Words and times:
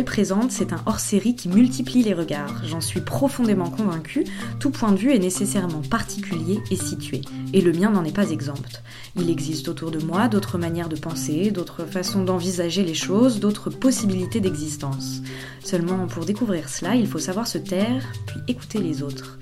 Présente, 0.00 0.50
c'est 0.50 0.72
un 0.72 0.80
hors-série 0.86 1.36
qui 1.36 1.50
multiplie 1.50 2.02
les 2.02 2.14
regards. 2.14 2.64
J'en 2.64 2.80
suis 2.80 3.02
profondément 3.02 3.68
convaincue, 3.68 4.24
tout 4.58 4.70
point 4.70 4.90
de 4.90 4.96
vue 4.96 5.12
est 5.12 5.18
nécessairement 5.18 5.82
particulier 5.82 6.60
et 6.70 6.76
situé, 6.76 7.20
et 7.52 7.60
le 7.60 7.72
mien 7.72 7.90
n'en 7.90 8.02
est 8.02 8.14
pas 8.14 8.30
exempt. 8.30 8.82
Il 9.16 9.28
existe 9.28 9.68
autour 9.68 9.90
de 9.90 9.98
moi 9.98 10.28
d'autres 10.28 10.56
manières 10.56 10.88
de 10.88 10.96
penser, 10.96 11.50
d'autres 11.50 11.84
façons 11.84 12.24
d'envisager 12.24 12.82
les 12.82 12.94
choses, 12.94 13.38
d'autres 13.38 13.68
possibilités 13.68 14.40
d'existence. 14.40 15.20
Seulement, 15.62 16.06
pour 16.06 16.24
découvrir 16.24 16.70
cela, 16.70 16.94
il 16.94 17.06
faut 17.06 17.18
savoir 17.18 17.46
se 17.46 17.58
taire, 17.58 18.02
puis 18.26 18.40
écouter 18.48 18.78
les 18.78 19.02
autres. 19.02 19.38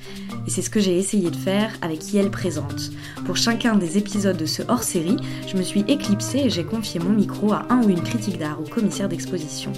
Et 0.46 0.50
c'est 0.50 0.62
ce 0.62 0.70
que 0.70 0.80
j'ai 0.80 0.98
essayé 0.98 1.30
de 1.30 1.36
faire 1.36 1.72
avec 1.82 2.12
Yel 2.12 2.30
présente. 2.30 2.90
Pour 3.24 3.36
chacun 3.36 3.76
des 3.76 3.98
épisodes 3.98 4.36
de 4.36 4.46
ce 4.46 4.62
hors-série, 4.68 5.16
je 5.46 5.56
me 5.56 5.62
suis 5.62 5.84
éclipsée 5.88 6.40
et 6.44 6.50
j'ai 6.50 6.64
confié 6.64 7.00
mon 7.00 7.10
micro 7.10 7.52
à 7.52 7.66
un 7.70 7.82
ou 7.82 7.90
une 7.90 8.02
critique 8.02 8.38
d'art 8.38 8.60
ou 8.60 8.64
commissaire 8.64 9.08
d'exposition. 9.08 9.72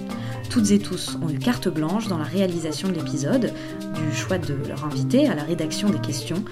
Toutes 0.50 0.70
et 0.70 0.78
tous 0.78 1.18
ont 1.22 1.30
eu 1.30 1.38
carte 1.38 1.68
blanche 1.68 2.08
dans 2.08 2.18
la 2.18 2.24
réalisation 2.24 2.88
de 2.88 2.94
l'épisode, 2.94 3.52
du 3.94 4.14
choix 4.14 4.38
de 4.38 4.54
leur 4.68 4.84
invité 4.84 5.26
à 5.26 5.34
la 5.34 5.44
rédaction 5.44 5.88
des 5.88 6.00
questions. 6.00 6.44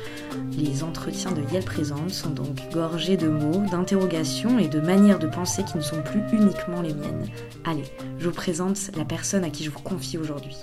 Les 0.56 0.83
entretiens 0.83 1.33
de 1.33 1.42
Yel 1.52 1.64
Présente 1.64 2.11
sont 2.11 2.30
donc 2.30 2.56
gorgés 2.72 3.16
de 3.16 3.28
mots, 3.28 3.62
d'interrogations 3.70 4.58
et 4.58 4.69
de 4.69 4.80
manières 4.80 5.19
de 5.19 5.27
penser 5.27 5.64
qui 5.64 5.77
ne 5.77 5.83
sont 5.83 6.02
plus 6.02 6.22
uniquement 6.33 6.80
les 6.83 6.95
miennes. 6.95 7.28
Allez, 7.64 7.84
je 8.19 8.27
vous 8.27 8.34
présente 8.34 8.91
la 8.97 9.05
personne 9.05 9.45
à 9.45 9.50
qui 9.50 9.64
je 9.64 9.70
vous 9.70 9.80
confie 9.80 10.19
aujourd'hui. 10.19 10.56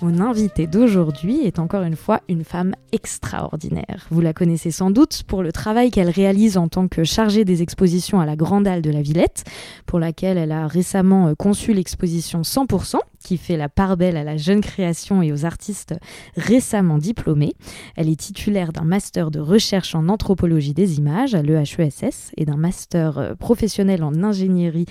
Mon 0.00 0.20
invitée 0.20 0.68
d'aujourd'hui 0.68 1.40
est 1.40 1.58
encore 1.58 1.82
une 1.82 1.96
fois 1.96 2.20
une 2.28 2.44
femme 2.44 2.74
extraordinaire. 2.92 4.06
Vous 4.10 4.20
la 4.20 4.32
connaissez 4.32 4.70
sans 4.70 4.92
doute 4.92 5.24
pour 5.26 5.42
le 5.42 5.50
travail 5.50 5.90
qu'elle 5.90 6.08
réalise 6.08 6.56
en 6.56 6.68
tant 6.68 6.86
que 6.86 7.02
chargée 7.02 7.44
des 7.44 7.62
expositions 7.62 8.20
à 8.20 8.26
la 8.26 8.36
Grande 8.36 8.68
Halle 8.68 8.80
de 8.80 8.92
la 8.92 9.02
Villette, 9.02 9.42
pour 9.86 9.98
laquelle 9.98 10.38
elle 10.38 10.52
a 10.52 10.68
récemment 10.68 11.26
euh, 11.26 11.34
conçu 11.34 11.72
l'exposition 11.72 12.42
100%, 12.42 12.98
qui 13.18 13.36
fait 13.36 13.56
la 13.56 13.68
part 13.68 13.96
belle 13.96 14.16
à 14.16 14.22
la 14.22 14.36
jeune 14.36 14.60
création 14.60 15.20
et 15.20 15.32
aux 15.32 15.44
artistes 15.44 15.96
récemment 16.36 16.98
diplômés. 16.98 17.54
Elle 17.96 18.08
est 18.08 18.20
titulaire 18.20 18.72
d'un 18.72 18.84
master 18.84 19.32
de 19.32 19.40
recherche 19.40 19.96
en 19.96 20.08
anthropologie 20.08 20.74
des 20.74 20.98
images 20.98 21.34
à 21.34 21.42
l'EHESS 21.42 22.30
et 22.36 22.44
d'un 22.44 22.56
master 22.56 23.18
euh, 23.18 23.34
professionnel 23.34 24.04
en 24.04 24.22
ingénierie 24.22 24.86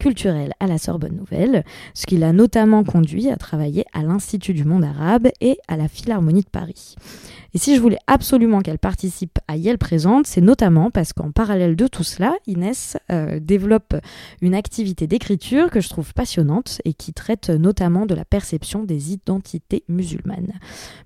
culturelle 0.00 0.54
à 0.58 0.66
la 0.66 0.78
Sorbonne 0.78 1.14
Nouvelle, 1.14 1.64
ce 1.94 2.06
qui 2.06 2.16
l'a 2.16 2.32
notamment 2.32 2.82
conduit 2.82 3.28
à 3.28 3.36
travailler 3.36 3.84
à 3.92 4.02
l'Institut 4.02 4.54
du 4.54 4.64
monde 4.64 4.82
arabe 4.82 5.28
et 5.40 5.58
à 5.68 5.76
la 5.76 5.86
Philharmonie 5.86 6.42
de 6.42 6.48
Paris. 6.48 6.96
Et 7.52 7.58
si 7.58 7.76
je 7.76 7.80
voulais 7.80 7.98
absolument 8.06 8.60
qu'elle 8.60 8.78
participe 8.78 9.38
à 9.48 9.56
Yale 9.56 9.78
Présente, 9.78 10.26
c'est 10.26 10.40
notamment 10.40 10.90
parce 10.90 11.12
qu'en 11.12 11.32
parallèle 11.32 11.76
de 11.76 11.86
tout 11.86 12.04
cela, 12.04 12.34
Inès 12.46 12.96
euh, 13.10 13.40
développe 13.40 13.94
une 14.40 14.54
activité 14.54 15.06
d'écriture 15.06 15.70
que 15.70 15.80
je 15.80 15.88
trouve 15.88 16.14
passionnante 16.14 16.80
et 16.84 16.94
qui 16.94 17.12
traite 17.12 17.50
notamment 17.50 18.06
de 18.06 18.14
la 18.14 18.24
perception 18.24 18.84
des 18.84 19.12
identités 19.12 19.84
musulmanes. 19.88 20.54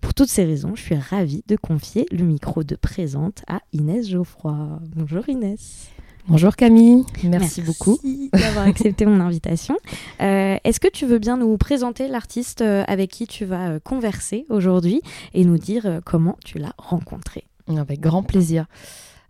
Pour 0.00 0.14
toutes 0.14 0.28
ces 0.28 0.44
raisons, 0.44 0.74
je 0.74 0.82
suis 0.82 0.96
ravie 0.96 1.42
de 1.48 1.56
confier 1.56 2.06
le 2.12 2.24
micro 2.24 2.62
de 2.62 2.76
Présente 2.76 3.42
à 3.48 3.60
Inès 3.72 4.08
Geoffroy. 4.08 4.80
Bonjour 4.94 5.28
Inès. 5.28 5.93
Bonjour 6.26 6.56
Camille, 6.56 7.04
merci, 7.22 7.60
beaucoup 7.60 7.98
d'avoir 8.32 8.64
accepté 8.66 9.04
mon 9.04 9.20
invitation. 9.20 9.76
Euh, 10.22 10.56
est-ce 10.64 10.80
que 10.80 10.88
tu 10.88 11.04
veux 11.04 11.18
bien 11.18 11.36
nous 11.36 11.54
présenter 11.58 12.08
l'artiste 12.08 12.62
euh, 12.62 12.82
avec 12.88 13.10
qui 13.10 13.26
tu 13.26 13.44
vas 13.44 13.72
euh, 13.72 13.78
converser 13.78 14.46
aujourd'hui 14.48 15.02
et 15.34 15.44
nous 15.44 15.58
dire 15.58 16.00
comment 16.06 16.38
tu 16.42 16.58
l'as 16.58 16.72
rencontré? 16.78 17.44
Avec 17.76 18.00
grand 18.00 18.22
plaisir. 18.22 18.64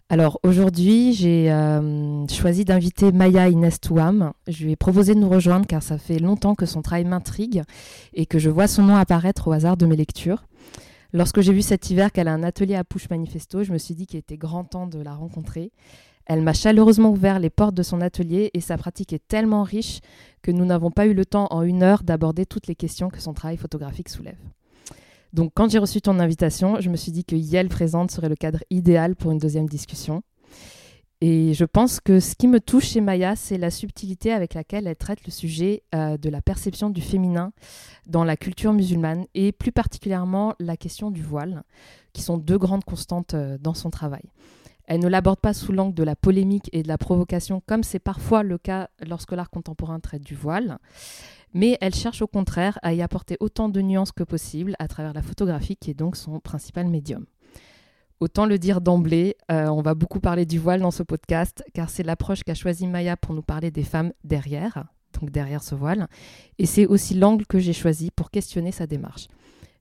Alors 0.09 0.39
aujourd'hui, 0.45 1.15
j'ai 1.15 1.53
choisi 2.31 2.65
d'inviter 2.65 3.11
Maya 3.11 3.49
Inès 3.49 3.81
Touam. 3.81 4.33
Je 4.47 4.65
lui 4.65 4.73
ai 4.73 4.77
proposé 4.77 5.17
de 5.17 5.19
nous 5.19 5.29
rejoindre 5.29 5.67
car 5.67 5.83
ça 5.83 5.99
fait 5.99 6.21
longtemps 6.21 6.55
que 6.55 6.67
son 6.67 6.81
travail 6.81 7.05
m'intrigue 7.05 7.65
et 8.13 8.25
que 8.25 8.39
je 8.39 8.51
vois 8.51 8.69
son 8.69 8.85
nom 8.85 8.95
apparaître 8.95 9.49
au 9.49 9.53
hasard 9.53 9.77
de 9.77 9.87
mes 9.87 9.97
lectures. 9.97 10.45
Lorsque 11.13 11.41
j'ai 11.41 11.53
vu 11.53 11.63
cet 11.63 11.91
hiver 11.91 12.13
qu'elle 12.13 12.29
a 12.29 12.33
un 12.33 12.45
atelier 12.45 12.77
à 12.77 12.85
Push 12.85 13.11
Manifesto, 13.11 13.65
je 13.65 13.73
me 13.73 13.79
suis 13.79 13.95
dit 13.95 14.07
qu'il 14.07 14.19
était 14.19 14.37
grand 14.37 14.65
temps 14.65 14.87
de 14.87 15.01
la 15.01 15.15
rencontrer. 15.15 15.73
Elle 16.27 16.43
m'a 16.43 16.53
chaleureusement 16.53 17.11
ouvert 17.11 17.39
les 17.39 17.51
portes 17.51 17.75
de 17.75 17.83
son 17.83 18.01
atelier 18.01 18.51
et 18.55 18.61
sa 18.61 18.79
pratique 18.79 19.13
est 19.13 19.27
tellement 19.29 19.63
riche 19.63 20.01
que 20.43 20.51
nous 20.51 20.65
n'avons 20.65 20.91
pas 20.91 21.07
eu 21.07 21.15
le 21.15 21.27
temps 21.27 21.49
en 21.51 21.63
une 21.63 21.83
heure 21.83 22.03
d'aborder 22.03 22.47
toutes 22.47 22.67
les 22.67 22.75
questions 22.75 23.09
que 23.09 23.21
son 23.21 23.35
travail 23.35 23.57
photographique 23.57 24.09
soulève. 24.09 24.39
Donc 25.33 25.53
quand 25.55 25.71
j'ai 25.71 25.79
reçu 25.79 26.01
ton 26.01 26.21
invitation, 26.21 26.81
je 26.81 26.89
me 26.89 26.97
suis 26.97 27.13
dit 27.13 27.25
que 27.25 27.35
Yel 27.35 27.69
présente 27.69 28.11
serait 28.11 28.29
le 28.29 28.37
cadre 28.37 28.61
idéal 28.71 29.17
pour 29.17 29.33
une 29.33 29.39
deuxième 29.39 29.69
discussion. 29.69 30.23
Et 31.21 31.55
je 31.55 31.65
pense 31.65 32.01
que 32.01 32.21
ce 32.21 32.35
qui 32.35 32.49
me 32.49 32.61
touche 32.61 32.89
chez 32.89 33.01
Maya, 33.01 33.35
c'est 33.35 33.57
la 33.57 33.71
subtilité 33.71 34.33
avec 34.33 34.55
laquelle 34.55 34.87
elle 34.87 34.97
traite 34.97 35.25
le 35.25 35.33
sujet 35.33 35.83
euh, 35.95 36.19
de 36.19 36.29
la 36.29 36.43
perception 36.43 36.91
du 36.91 37.01
féminin 37.01 37.53
dans 38.07 38.25
la 38.25 38.37
culture 38.37 38.73
musulmane 38.73 39.25
et 39.35 39.51
plus 39.53 39.73
particulièrement 39.73 40.55
la 40.61 40.77
question 40.77 41.11
du 41.11 41.23
voile, 41.23 41.65
qui 42.13 42.23
sont 42.23 42.37
deux 42.37 42.59
grandes 42.59 42.85
constantes 42.85 43.35
euh, 43.35 43.57
dans 43.59 43.75
son 43.75 43.91
travail. 43.91 44.25
Elle 44.87 45.01
ne 45.01 45.09
l'aborde 45.09 45.41
pas 45.41 45.55
sous 45.55 45.73
l'angle 45.73 45.95
de 45.95 46.03
la 46.03 46.17
polémique 46.17 46.69
et 46.73 46.83
de 46.83 46.89
la 46.89 46.99
provocation, 46.99 47.63
comme 47.67 47.83
c'est 47.83 47.99
parfois 47.99 48.43
le 48.43 48.59
cas 48.59 48.89
lorsque 49.07 49.33
l'art 49.33 49.51
contemporain 49.51 50.01
traite 50.01 50.23
du 50.23 50.35
voile, 50.35 50.79
mais 51.55 51.79
elle 51.81 51.95
cherche 51.95 52.21
au 52.21 52.27
contraire 52.27 52.79
à 52.83 52.93
y 52.93 53.01
apporter 53.01 53.37
autant 53.41 53.69
de 53.69 53.81
nuances 53.81 54.13
que 54.13 54.25
possible 54.25 54.75
à 54.79 54.89
travers 54.89 55.15
la 55.15 55.23
photographie, 55.23 55.77
qui 55.77 55.91
est 55.91 55.95
donc 55.95 56.17
son 56.17 56.41
principal 56.41 56.87
médium. 56.89 57.25
Autant 58.21 58.47
le 58.47 58.59
dire 58.59 58.81
d'emblée, 58.81 59.37
euh, 59.51 59.69
on 59.69 59.83
va 59.83 59.95
beaucoup 59.95 60.21
parler 60.21 60.47
du 60.47 60.59
voile 60.59 60.81
dans 60.81 60.91
ce 60.91 61.03
podcast, 61.03 61.65
car 61.73 61.91
c'est 61.91 62.03
l'approche 62.03 62.43
qu'a 62.43 62.55
choisi 62.55 62.87
Maya 62.87 63.17
pour 63.17 63.35
nous 63.35 63.43
parler 63.43 63.71
des 63.71 63.83
femmes 63.83 64.13
derrière, 64.23 64.85
donc 65.21 65.31
derrière 65.31 65.63
ce 65.63 65.75
voile, 65.75 66.09
et 66.59 66.67
c'est 66.67 66.87
aussi 66.87 67.15
l'angle 67.15 67.47
que 67.47 67.59
j'ai 67.59 67.73
choisi 67.73 68.11
pour 68.11 68.31
questionner 68.31 68.73
sa 68.73 68.87
démarche. 68.87 69.29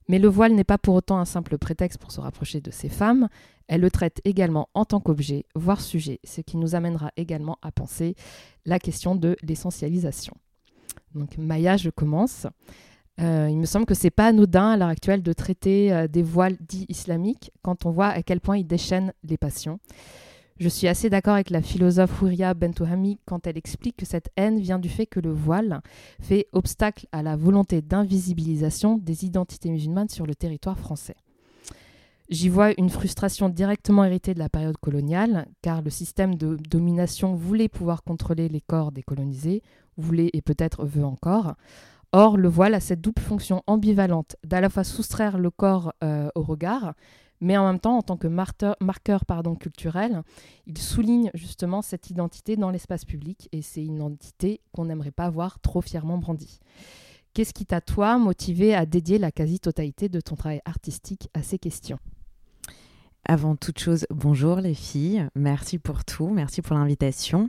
Mais 0.08 0.18
le 0.18 0.28
voile 0.28 0.52
n'est 0.54 0.64
pas 0.64 0.78
pour 0.78 0.94
autant 0.94 1.18
un 1.18 1.24
simple 1.24 1.58
prétexte 1.58 1.98
pour 1.98 2.12
se 2.12 2.20
rapprocher 2.20 2.60
de 2.60 2.70
ces 2.70 2.88
femmes, 2.88 3.28
elle 3.68 3.80
le 3.80 3.90
traite 3.90 4.20
également 4.24 4.68
en 4.74 4.84
tant 4.84 5.00
qu'objet, 5.00 5.46
voire 5.54 5.80
sujet, 5.80 6.20
ce 6.24 6.40
qui 6.40 6.56
nous 6.56 6.74
amènera 6.74 7.10
également 7.16 7.58
à 7.62 7.72
penser 7.72 8.14
la 8.66 8.78
question 8.78 9.16
de 9.16 9.36
l'essentialisation. 9.42 10.34
Donc 11.14 11.38
Maya, 11.38 11.76
je 11.76 11.90
commence. 11.90 12.46
Euh, 13.20 13.48
il 13.48 13.56
me 13.56 13.64
semble 13.64 13.86
que 13.86 13.94
c'est 13.94 14.10
pas 14.10 14.26
anodin 14.26 14.70
à 14.70 14.76
l'heure 14.76 14.88
actuelle 14.88 15.22
de 15.22 15.32
traiter 15.32 15.92
euh, 15.92 16.08
des 16.08 16.22
voiles 16.22 16.56
dits 16.60 16.86
islamiques 16.88 17.52
quand 17.62 17.86
on 17.86 17.90
voit 17.90 18.08
à 18.08 18.22
quel 18.22 18.40
point 18.40 18.58
ils 18.58 18.66
déchaînent 18.66 19.12
les 19.22 19.38
passions. 19.38 19.78
Je 20.60 20.68
suis 20.68 20.86
assez 20.86 21.10
d'accord 21.10 21.34
avec 21.34 21.50
la 21.50 21.62
philosophe 21.62 22.22
Houria 22.22 22.54
Bentouhami 22.54 23.18
quand 23.24 23.48
elle 23.48 23.58
explique 23.58 23.96
que 23.96 24.06
cette 24.06 24.30
haine 24.36 24.60
vient 24.60 24.78
du 24.78 24.88
fait 24.88 25.06
que 25.06 25.18
le 25.18 25.32
voile 25.32 25.80
fait 26.20 26.46
obstacle 26.52 27.08
à 27.10 27.24
la 27.24 27.34
volonté 27.34 27.82
d'invisibilisation 27.82 28.96
des 28.98 29.24
identités 29.24 29.68
musulmanes 29.68 30.08
sur 30.08 30.26
le 30.26 30.36
territoire 30.36 30.78
français. 30.78 31.16
J'y 32.28 32.48
vois 32.48 32.70
une 32.78 32.88
frustration 32.88 33.48
directement 33.48 34.04
héritée 34.04 34.32
de 34.32 34.38
la 34.38 34.48
période 34.48 34.78
coloniale, 34.78 35.48
car 35.60 35.82
le 35.82 35.90
système 35.90 36.36
de 36.36 36.56
domination 36.70 37.34
voulait 37.34 37.68
pouvoir 37.68 38.04
contrôler 38.04 38.48
les 38.48 38.60
corps 38.60 38.92
décolonisés, 38.92 39.60
voulait 39.96 40.30
et 40.32 40.40
peut-être 40.40 40.86
veut 40.86 41.04
encore. 41.04 41.54
Or, 42.12 42.36
le 42.36 42.48
voile 42.48 42.74
a 42.74 42.80
cette 42.80 43.00
double 43.00 43.20
fonction 43.20 43.64
ambivalente 43.66 44.36
d'à 44.44 44.60
la 44.60 44.70
fois 44.70 44.84
soustraire 44.84 45.36
le 45.36 45.50
corps 45.50 45.92
euh, 46.04 46.28
au 46.36 46.42
regard, 46.42 46.94
mais 47.40 47.56
en 47.56 47.66
même 47.66 47.80
temps, 47.80 47.98
en 47.98 48.02
tant 48.02 48.16
que 48.16 48.28
marqueur 48.28 49.24
culturel, 49.58 50.22
il 50.66 50.78
souligne 50.78 51.30
justement 51.34 51.82
cette 51.82 52.10
identité 52.10 52.56
dans 52.56 52.70
l'espace 52.70 53.04
public, 53.04 53.48
et 53.52 53.62
c'est 53.62 53.84
une 53.84 53.96
identité 53.96 54.60
qu'on 54.72 54.86
n'aimerait 54.86 55.10
pas 55.10 55.30
voir 55.30 55.60
trop 55.60 55.80
fièrement 55.80 56.18
brandie. 56.18 56.60
Qu'est-ce 57.34 57.52
qui 57.52 57.66
t'a, 57.66 57.80
toi, 57.80 58.18
motivé 58.18 58.74
à 58.74 58.86
dédier 58.86 59.18
la 59.18 59.32
quasi-totalité 59.32 60.08
de 60.08 60.20
ton 60.20 60.36
travail 60.36 60.60
artistique 60.64 61.28
à 61.34 61.42
ces 61.42 61.58
questions? 61.58 61.98
Avant 63.26 63.56
toute 63.56 63.78
chose, 63.78 64.06
bonjour 64.10 64.56
les 64.56 64.74
filles, 64.74 65.26
merci 65.34 65.78
pour 65.78 66.04
tout, 66.04 66.28
merci 66.28 66.60
pour 66.60 66.76
l'invitation. 66.76 67.48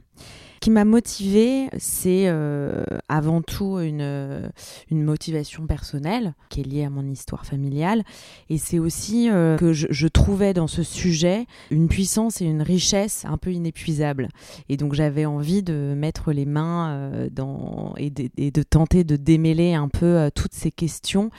Ce 0.55 0.59
qui 0.61 0.71
m'a 0.71 0.85
motivée, 0.85 1.69
c'est 1.77 2.23
euh, 2.25 2.83
avant 3.07 3.43
tout 3.43 3.77
une, 3.79 4.49
une 4.89 5.03
motivation 5.03 5.67
personnelle 5.67 6.33
qui 6.49 6.61
est 6.61 6.63
liée 6.63 6.85
à 6.85 6.89
mon 6.89 7.05
histoire 7.05 7.45
familiale. 7.45 8.03
Et 8.49 8.57
c'est 8.57 8.79
aussi 8.79 9.29
euh, 9.29 9.57
que 9.57 9.73
je, 9.73 10.07
trouvais 10.07 10.55
dans 10.55 10.65
ce 10.65 10.81
sujet 10.81 11.45
une 11.69 11.87
puissance 11.87 12.41
et 12.41 12.45
une 12.45 12.63
richesse 12.63 13.25
un 13.25 13.37
peu 13.37 13.51
inépuisables. 13.51 14.29
Et 14.69 14.77
donc 14.77 14.93
j'avais 14.93 15.25
envie 15.25 15.61
de 15.61 15.93
mettre 15.95 16.31
les 16.31 16.45
mains 16.45 16.89
euh, 16.89 17.29
dans, 17.31 17.93
et, 17.97 18.09
de, 18.09 18.63
tenter 18.63 19.03
de 19.03 19.17
démêler 19.17 19.75
un 19.75 19.89
peu 19.89 20.31
toutes 20.33 20.53
ces 20.53 20.71
questions 20.71 21.29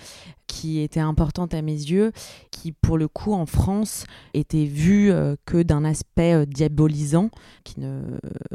qui 0.47 0.81
était 0.81 1.01
importante 1.01 1.55
à 1.55 1.63
mes 1.63 1.73
yeux, 1.73 2.13
qui 2.51 2.73
pour 2.73 2.99
le 2.99 3.09
coup 3.09 3.33
en 3.33 3.47
France 3.47 4.07
était 4.35 4.65
vue 4.65 5.11
euh, 5.11 5.37
que 5.45 5.63
d'un 5.63 5.85
aspect 5.85 6.35
euh, 6.35 6.47
diabolisant, 6.47 7.31
qui 7.65 7.81
ne, 7.81 8.03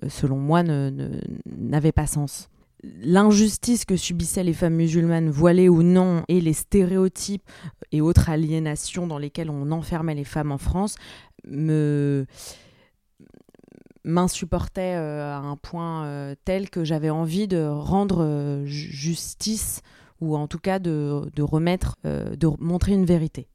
selon 0.07 0.37
moi 0.37 0.63
n'avait 0.63 1.91
pas 1.91 2.07
sens. 2.07 2.49
L'injustice 2.83 3.85
que 3.85 3.95
subissaient 3.95 4.43
les 4.43 4.53
femmes 4.53 4.75
musulmanes, 4.75 5.29
voilées 5.29 5.69
ou 5.69 5.83
non, 5.83 6.23
et 6.27 6.41
les 6.41 6.53
stéréotypes 6.53 7.43
et 7.91 8.01
autres 8.01 8.29
aliénations 8.29 9.05
dans 9.05 9.19
lesquelles 9.19 9.51
on 9.51 9.71
enfermait 9.71 10.15
les 10.15 10.23
femmes 10.23 10.51
en 10.51 10.57
France, 10.57 10.95
me 11.45 12.25
m'insupportait 14.03 14.93
à 14.93 15.37
un 15.37 15.57
point 15.57 16.33
tel 16.43 16.71
que 16.71 16.83
j'avais 16.83 17.11
envie 17.11 17.47
de 17.47 17.63
rendre 17.67 18.63
justice 18.65 19.83
ou 20.21 20.37
en 20.37 20.47
tout 20.47 20.59
cas 20.59 20.79
de, 20.79 21.41
remettre, 21.41 21.97
de 22.03 22.47
montrer 22.59 22.93
une 22.93 23.05
vérité, 23.05 23.47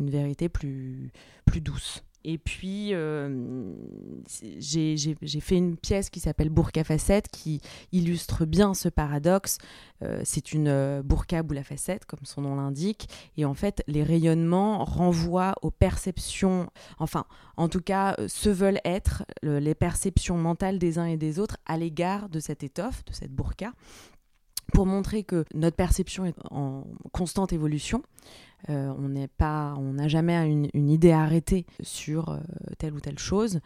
une 0.00 0.10
vérité 0.10 0.48
plus, 0.48 1.12
plus 1.44 1.60
douce. 1.60 2.02
Et 2.24 2.36
puis, 2.36 2.92
euh, 2.92 3.72
j'ai 4.58 5.40
fait 5.40 5.56
une 5.56 5.76
pièce 5.76 6.10
qui 6.10 6.20
s'appelle 6.20 6.50
Burqa 6.50 6.82
Facette 6.82 7.28
qui 7.28 7.60
illustre 7.92 8.44
bien 8.44 8.74
ce 8.74 8.88
paradoxe. 8.88 9.58
Euh, 10.02 10.20
c'est 10.24 10.52
une 10.52 10.68
euh, 10.68 11.02
burqa 11.02 11.38
à 11.38 11.62
facette, 11.62 12.04
comme 12.06 12.24
son 12.24 12.42
nom 12.42 12.56
l'indique. 12.56 13.08
Et 13.36 13.44
en 13.44 13.54
fait, 13.54 13.82
les 13.86 14.02
rayonnements 14.02 14.84
renvoient 14.84 15.54
aux 15.62 15.70
perceptions, 15.70 16.68
enfin, 16.98 17.24
en 17.56 17.68
tout 17.68 17.80
cas, 17.80 18.14
se 18.26 18.50
veulent 18.50 18.80
être 18.84 19.24
les 19.42 19.74
perceptions 19.74 20.36
mentales 20.36 20.78
des 20.78 20.98
uns 20.98 21.06
et 21.06 21.16
des 21.16 21.38
autres 21.38 21.56
à 21.66 21.78
l'égard 21.78 22.28
de 22.28 22.40
cette 22.40 22.62
étoffe, 22.62 23.04
de 23.04 23.12
cette 23.12 23.32
burqa 23.32 23.72
pour 24.72 24.86
montrer 24.86 25.22
que 25.24 25.44
notre 25.54 25.76
perception 25.76 26.24
est 26.24 26.36
en 26.50 26.84
constante 27.12 27.52
évolution. 27.52 28.02
Euh, 28.70 28.92
on 28.98 29.92
n'a 29.92 30.08
jamais 30.08 30.68
une, 30.74 30.90
idée 30.90 31.12
arrêtée 31.12 31.64
sur 31.80 32.30
euh, 32.30 32.38
telle 32.78 32.92
ou 32.92 33.00
telle 33.00 33.18
chose, 33.18 33.60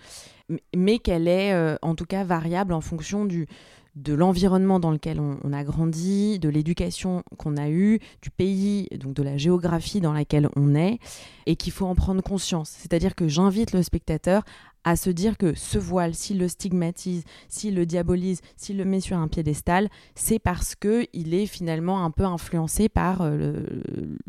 mais 0.76 0.98
qu'elle 0.98 1.28
est 1.28 1.54
euh, 1.54 1.76
en 1.80 1.94
tout 1.94 2.04
cas 2.04 2.24
variable 2.24 2.74
en 2.74 2.82
fonction 2.82 3.24
du, 3.24 3.48
de 3.94 4.14
l'environnement 4.14 4.80
dans 4.80 4.90
lequel 4.90 5.20
on, 5.20 5.52
a 5.52 5.64
grandi, 5.64 6.38
de 6.38 6.48
l'éducation 6.48 7.22
qu'on 7.36 7.56
a 7.56 7.68
eue, 7.68 7.98
du 8.22 8.30
pays, 8.30 8.88
donc 8.98 9.14
de 9.14 9.22
la 9.22 9.36
géographie 9.36 10.00
dans 10.00 10.12
laquelle 10.12 10.48
on 10.56 10.74
est, 10.74 10.98
et 11.46 11.56
qu'il 11.56 11.72
faut 11.72 11.86
en 11.86 11.94
prendre 11.94 12.22
conscience. 12.22 12.70
C'est-à-dire 12.70 13.14
que 13.14 13.28
j'invite 13.28 13.72
le 13.72 13.82
spectateur 13.82 14.44
à 14.84 14.96
se 14.96 15.10
dire 15.10 15.36
que 15.36 15.54
ce 15.54 15.78
voile, 15.78 16.14
s'il 16.14 16.38
le 16.38 16.48
stigmatise, 16.48 17.24
s'il 17.48 17.74
le 17.74 17.86
diabolise, 17.86 18.40
s'il 18.56 18.78
le 18.78 18.84
met 18.84 19.00
sur 19.00 19.16
un 19.16 19.28
piédestal, 19.28 19.88
c'est 20.14 20.38
parce 20.38 20.74
que 20.74 21.06
il 21.12 21.34
est 21.34 21.46
finalement 21.46 22.04
un 22.04 22.10
peu 22.10 22.24
influencé 22.24 22.88
par 22.88 23.20
euh, 23.20 23.64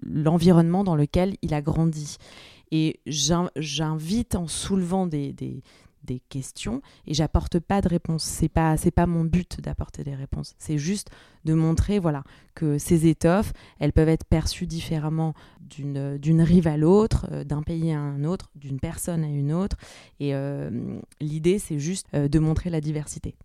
l'environnement 0.06 0.84
dans 0.84 0.96
lequel 0.96 1.36
il 1.42 1.54
a 1.54 1.62
grandi. 1.62 2.18
Et 2.72 3.00
j'invite 3.06 4.36
en 4.36 4.48
soulevant 4.48 5.06
des, 5.06 5.32
des 5.32 5.62
questions 6.30 6.82
et 7.08 7.14
j'apporte 7.14 7.60
pas 7.60 7.82
de 7.82 7.88
réponse. 7.88 8.24
C'est 8.24 8.50
pas 8.50 8.78
c'est 8.78 8.92
pas 8.92 9.06
mon 9.06 9.24
but 9.24 9.62
d'apporter 9.62 10.04
des 10.04 10.16
réponses. 10.16 10.56
C'est 10.60 10.78
juste 10.78 11.10
de 11.46 11.54
montrer 11.54 12.00
voilà 12.00 12.24
que 12.56 12.78
ces 12.78 13.08
étoffes, 13.08 13.54
elles 13.80 13.94
peuvent 13.94 14.10
être 14.10 14.26
perçues 14.26 14.68
différemment 14.68 15.34
d'une 15.62 16.18
d'une 16.18 16.42
rive 16.42 16.68
à 16.68 16.78
l'autre, 16.78 17.28
euh, 17.32 17.44
d'un 17.44 17.64
pays 17.64 17.92
à 17.92 18.00
un 18.00 18.24
autre, 18.24 18.52
d'une 18.56 18.80
personne 18.80 19.24
à 19.24 19.28
une 19.28 19.54
autre. 19.54 19.78
Et 20.20 20.36
euh, 20.36 21.00
l'idée 21.20 21.60
c'est 21.60 21.80
juste 21.80 22.08
euh, 22.14 22.28
de 22.28 22.40
montrer 22.40 22.70
la 22.70 22.82
diversité. 22.82 23.36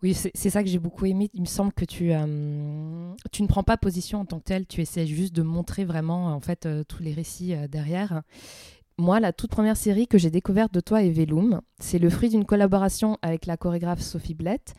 Oui, 0.00 0.14
c'est 0.14 0.50
ça 0.50 0.62
que 0.62 0.68
j'ai 0.68 0.78
beaucoup 0.78 1.06
aimé. 1.06 1.28
Il 1.34 1.40
me 1.40 1.46
semble 1.46 1.72
que 1.72 1.84
tu, 1.84 2.12
tu 3.32 3.42
ne 3.42 3.48
prends 3.48 3.64
pas 3.64 3.76
position 3.76 4.20
en 4.20 4.24
tant 4.24 4.38
que 4.38 4.44
tel, 4.44 4.64
tu 4.64 4.80
essaies 4.80 5.08
juste 5.08 5.34
de 5.34 5.42
montrer 5.42 5.84
vraiment 5.84 6.26
en 6.26 6.38
fait 6.38 6.68
tous 6.86 7.02
les 7.02 7.12
récits 7.12 7.52
derrière. 7.68 8.22
Moi, 9.00 9.20
la 9.20 9.32
toute 9.32 9.50
première 9.50 9.76
série 9.76 10.08
que 10.08 10.18
j'ai 10.18 10.28
découverte 10.28 10.74
de 10.74 10.80
toi 10.80 11.04
est 11.04 11.10
Velum. 11.10 11.60
C'est 11.78 12.00
le 12.00 12.10
fruit 12.10 12.30
d'une 12.30 12.44
collaboration 12.44 13.16
avec 13.22 13.46
la 13.46 13.56
chorégraphe 13.56 14.00
Sophie 14.00 14.34
Blett. 14.34 14.74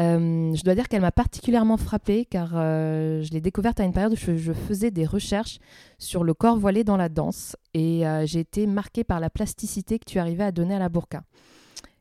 Euh, 0.00 0.52
je 0.52 0.64
dois 0.64 0.74
dire 0.74 0.88
qu'elle 0.88 1.02
m'a 1.02 1.12
particulièrement 1.12 1.76
frappée 1.76 2.24
car 2.24 2.50
euh, 2.54 3.22
je 3.22 3.30
l'ai 3.30 3.40
découverte 3.40 3.78
à 3.78 3.84
une 3.84 3.92
période 3.92 4.12
où 4.12 4.16
je, 4.16 4.52
faisais 4.52 4.90
des 4.90 5.06
recherches 5.06 5.60
sur 5.98 6.24
le 6.24 6.34
corps 6.34 6.58
voilé 6.58 6.82
dans 6.82 6.96
la 6.96 7.08
danse 7.08 7.54
et 7.74 8.04
euh, 8.04 8.26
j'ai 8.26 8.40
été 8.40 8.66
marquée 8.66 9.04
par 9.04 9.20
la 9.20 9.30
plasticité 9.30 10.00
que 10.00 10.04
tu 10.04 10.18
arrivais 10.18 10.42
à 10.42 10.50
donner 10.50 10.74
à 10.74 10.80
la 10.80 10.88
burqa. 10.88 11.22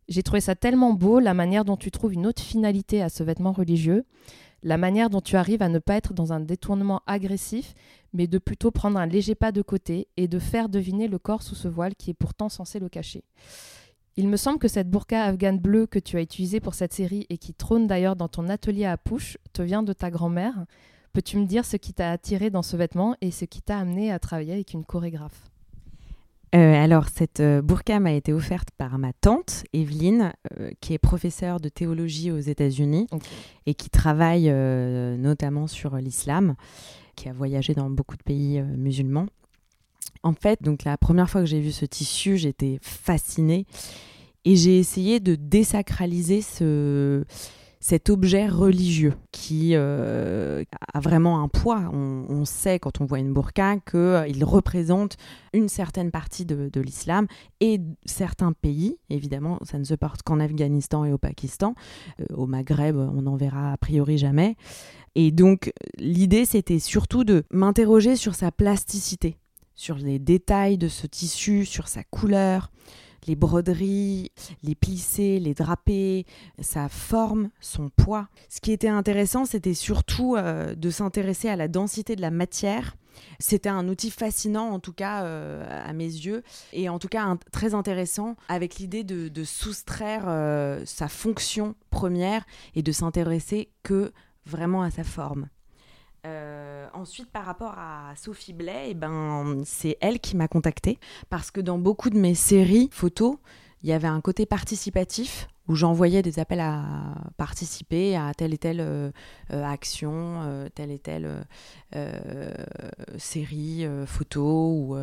J'ai 0.07 0.23
trouvé 0.23 0.41
ça 0.41 0.55
tellement 0.55 0.93
beau, 0.93 1.19
la 1.19 1.35
manière 1.35 1.65
dont 1.65 1.77
tu 1.77 1.91
trouves 1.91 2.13
une 2.13 2.25
autre 2.25 2.41
finalité 2.41 3.03
à 3.03 3.09
ce 3.09 3.21
vêtement 3.21 3.51
religieux 3.51 4.05
la 4.63 4.77
manière 4.77 5.09
dont 5.09 5.21
tu 5.21 5.35
arrives 5.35 5.61
à 5.61 5.69
ne 5.69 5.79
pas 5.79 5.95
être 5.95 6.13
dans 6.13 6.33
un 6.33 6.39
détournement 6.39 7.01
agressif, 7.05 7.75
mais 8.13 8.27
de 8.27 8.37
plutôt 8.37 8.71
prendre 8.71 8.97
un 8.97 9.05
léger 9.05 9.35
pas 9.35 9.51
de 9.51 9.61
côté 9.61 10.07
et 10.17 10.27
de 10.27 10.39
faire 10.39 10.69
deviner 10.69 11.07
le 11.07 11.19
corps 11.19 11.43
sous 11.43 11.55
ce 11.55 11.67
voile 11.67 11.95
qui 11.95 12.09
est 12.09 12.15
pourtant 12.15 12.49
censé 12.49 12.79
le 12.79 12.89
cacher. 12.89 13.23
Il 14.15 14.27
me 14.27 14.37
semble 14.37 14.59
que 14.59 14.67
cette 14.67 14.89
burqa 14.89 15.23
afghane 15.23 15.59
bleue 15.59 15.87
que 15.87 15.99
tu 15.99 16.17
as 16.17 16.21
utilisée 16.21 16.59
pour 16.59 16.75
cette 16.75 16.93
série 16.93 17.25
et 17.29 17.37
qui 17.37 17.53
trône 17.53 17.87
d'ailleurs 17.87 18.15
dans 18.15 18.27
ton 18.27 18.47
atelier 18.47 18.85
à 18.85 18.95
Pouche 18.95 19.37
te 19.53 19.61
vient 19.61 19.83
de 19.83 19.93
ta 19.93 20.11
grand-mère. 20.11 20.65
Peux-tu 21.13 21.37
me 21.37 21.45
dire 21.45 21.65
ce 21.65 21.77
qui 21.77 21.93
t'a 21.93 22.11
attiré 22.11 22.49
dans 22.49 22.61
ce 22.61 22.77
vêtement 22.77 23.15
et 23.21 23.31
ce 23.31 23.45
qui 23.45 23.61
t'a 23.61 23.79
amené 23.79 24.11
à 24.11 24.19
travailler 24.19 24.53
avec 24.53 24.73
une 24.73 24.85
chorégraphe? 24.85 25.52
Euh, 26.53 26.73
alors, 26.75 27.07
cette 27.09 27.39
euh, 27.39 27.61
burqa 27.61 27.99
m'a 27.99 28.13
été 28.13 28.31
offerte 28.31 28.69
par 28.77 28.99
ma 28.99 29.11
tante, 29.13 29.63
Evelyne, 29.73 30.33
euh, 30.59 30.69
qui 30.81 30.93
est 30.93 30.99
professeure 30.99 31.59
de 31.59 31.67
théologie 31.67 32.31
aux 32.31 32.39
États-Unis 32.39 33.07
et 33.65 33.73
qui 33.73 33.89
travaille 33.89 34.51
notamment 35.17 35.67
sur 35.67 35.95
l'islam, 35.95 36.55
qui 37.15 37.29
a 37.29 37.33
voyagé 37.33 37.73
dans 37.73 37.89
beaucoup 37.89 38.17
de 38.17 38.23
pays 38.23 38.61
musulmans. 38.61 39.27
En 40.21 40.33
fait, 40.33 40.61
donc 40.61 40.83
la 40.83 40.97
première 40.97 41.29
fois 41.29 41.41
que 41.41 41.47
j'ai 41.47 41.59
vu 41.59 41.71
ce 41.71 41.85
tissu, 41.85 42.37
j'étais 42.37 42.77
fascinée 42.81 43.65
et 44.45 44.55
j'ai 44.55 44.77
essayé 44.77 45.19
de 45.19 45.35
désacraliser 45.35 46.41
ce, 46.41 47.23
cet 47.83 48.09
objet 48.09 48.47
religieux 48.47 49.13
qui 49.33 49.71
euh, 49.73 50.63
a 50.93 51.01
vraiment 51.01 51.43
un 51.43 51.49
poids. 51.49 51.91
On, 51.91 52.45
sait 52.45 52.79
quand 52.79 53.01
on 53.01 53.05
voit 53.05 53.19
une 53.19 53.33
burqa 53.33 53.75
qu'il 53.79 53.99
euh, 53.99 54.45
représente 54.45 55.17
une 55.51 55.67
certaine 55.67 56.09
partie 56.09 56.45
de, 56.45 56.79
l'islam 56.79 57.27
et 57.59 57.81
certains 58.05 58.53
pays. 58.53 58.95
Évidemment, 59.09 59.59
ça 59.63 59.79
ne 59.79 59.83
se 59.83 59.95
porte 59.95 60.23
qu'en 60.23 60.39
Afghanistan 60.39 61.03
et 61.03 61.11
au 61.11 61.17
Pakistan. 61.17 61.75
Euh, 62.21 62.25
au 62.33 62.47
Maghreb, 62.47 62.95
on 62.95 63.23
n'en 63.23 63.35
verra 63.35 63.73
a 63.73 63.77
priori 63.77 64.17
jamais. 64.17 64.55
Et 65.15 65.31
donc, 65.31 65.73
l'idée, 65.97 66.45
c'était 66.45 66.79
surtout 66.79 67.25
de 67.25 67.43
m'interroger 67.51 68.15
sur 68.15 68.33
sa 68.33 68.53
plasticité, 68.53 69.35
sur 69.75 69.97
les 69.97 70.19
détails 70.19 70.77
de 70.77 70.87
ce 70.87 71.05
tissu, 71.05 71.65
sur 71.65 71.89
sa 71.89 72.05
couleur, 72.05 72.71
les 73.27 73.35
broderies, 73.35 74.31
les 74.63 74.75
plissés, 74.75 75.39
les 75.39 75.53
drapés, 75.53 76.25
sa 76.59 76.89
forme, 76.89 77.49
son 77.59 77.89
poids. 77.89 78.27
Ce 78.49 78.61
qui 78.61 78.71
était 78.71 78.87
intéressant, 78.87 79.45
c'était 79.45 79.73
surtout 79.73 80.35
euh, 80.35 80.75
de 80.75 80.89
s'intéresser 80.89 81.49
à 81.49 81.55
la 81.55 81.67
densité 81.67 82.15
de 82.15 82.21
la 82.21 82.31
matière. 82.31 82.95
C'était 83.39 83.69
un 83.69 83.87
outil 83.87 84.09
fascinant, 84.09 84.69
en 84.69 84.79
tout 84.79 84.93
cas 84.93 85.23
euh, 85.23 85.85
à 85.87 85.93
mes 85.93 86.05
yeux, 86.05 86.43
et 86.71 86.89
en 86.89 86.99
tout 86.99 87.07
cas 87.07 87.37
très 87.51 87.73
intéressant, 87.73 88.35
avec 88.49 88.77
l'idée 88.77 89.03
de, 89.03 89.43
soustraire 89.43 90.23
euh, 90.27 90.81
sa 90.85 91.07
fonction 91.07 91.75
première 91.89 92.45
et 92.75 92.81
de 92.81 92.91
s'intéresser 92.91 93.69
que 93.83 94.11
vraiment 94.45 94.81
à 94.81 94.89
sa 94.89 95.03
forme. 95.03 95.47
Euh, 96.25 96.87
ensuite, 96.93 97.29
par 97.31 97.45
rapport 97.45 97.75
à 97.77 98.13
Sophie 98.15 98.53
Blais, 98.53 98.87
eh 98.89 98.93
ben, 98.93 99.63
c'est 99.65 99.97
elle 99.99 100.19
qui 100.19 100.37
m'a 100.37 100.47
contactée 100.47 100.97
parce 101.29 101.51
que 101.51 101.59
dans 101.59 101.77
beaucoup 101.77 102.09
de 102.09 102.17
mes 102.17 102.35
séries 102.35 102.89
photos, 102.91 103.35
il 103.83 103.89
y 103.89 103.93
avait 103.93 104.07
un 104.07 104.21
côté 104.21 104.45
participatif 104.45 105.49
où 105.67 105.75
j'envoyais 105.75 106.21
des 106.21 106.39
appels 106.39 106.59
à 106.59 106.83
participer 107.37 108.15
à 108.15 108.33
telle 108.33 108.53
et 108.53 108.57
telle 108.57 108.79
euh, 108.81 109.11
euh, 109.51 109.63
action, 109.65 110.69
telle 110.75 110.91
et 110.91 110.99
telle 110.99 111.45
série 113.17 113.85
photo 114.05 114.71
ou, 114.71 114.95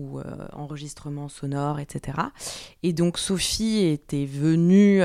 ou 0.00 0.20
enregistrement 0.52 1.28
sonore, 1.28 1.78
etc. 1.78 2.18
Et 2.82 2.92
donc 2.92 3.18
Sophie 3.18 3.84
était 3.84 4.26
venue 4.26 5.02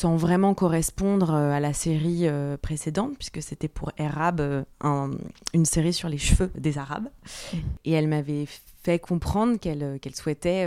sans 0.00 0.16
vraiment 0.16 0.54
correspondre 0.54 1.34
euh, 1.34 1.52
à 1.52 1.60
la 1.60 1.74
série 1.74 2.22
euh, 2.22 2.56
précédente, 2.56 3.18
puisque 3.18 3.42
c'était 3.42 3.68
pour 3.68 3.92
Arab, 3.98 4.40
euh, 4.40 5.08
une 5.52 5.66
série 5.66 5.92
sur 5.92 6.08
les 6.08 6.16
cheveux 6.16 6.50
des 6.56 6.78
Arabes. 6.78 7.08
Mm. 7.52 7.56
Et 7.84 7.92
elle 7.92 8.08
m'avait 8.08 8.46
fait 8.82 8.98
comprendre 8.98 9.58
qu'elle 9.58 9.98
qu'elle 10.00 10.14
souhaitait 10.14 10.66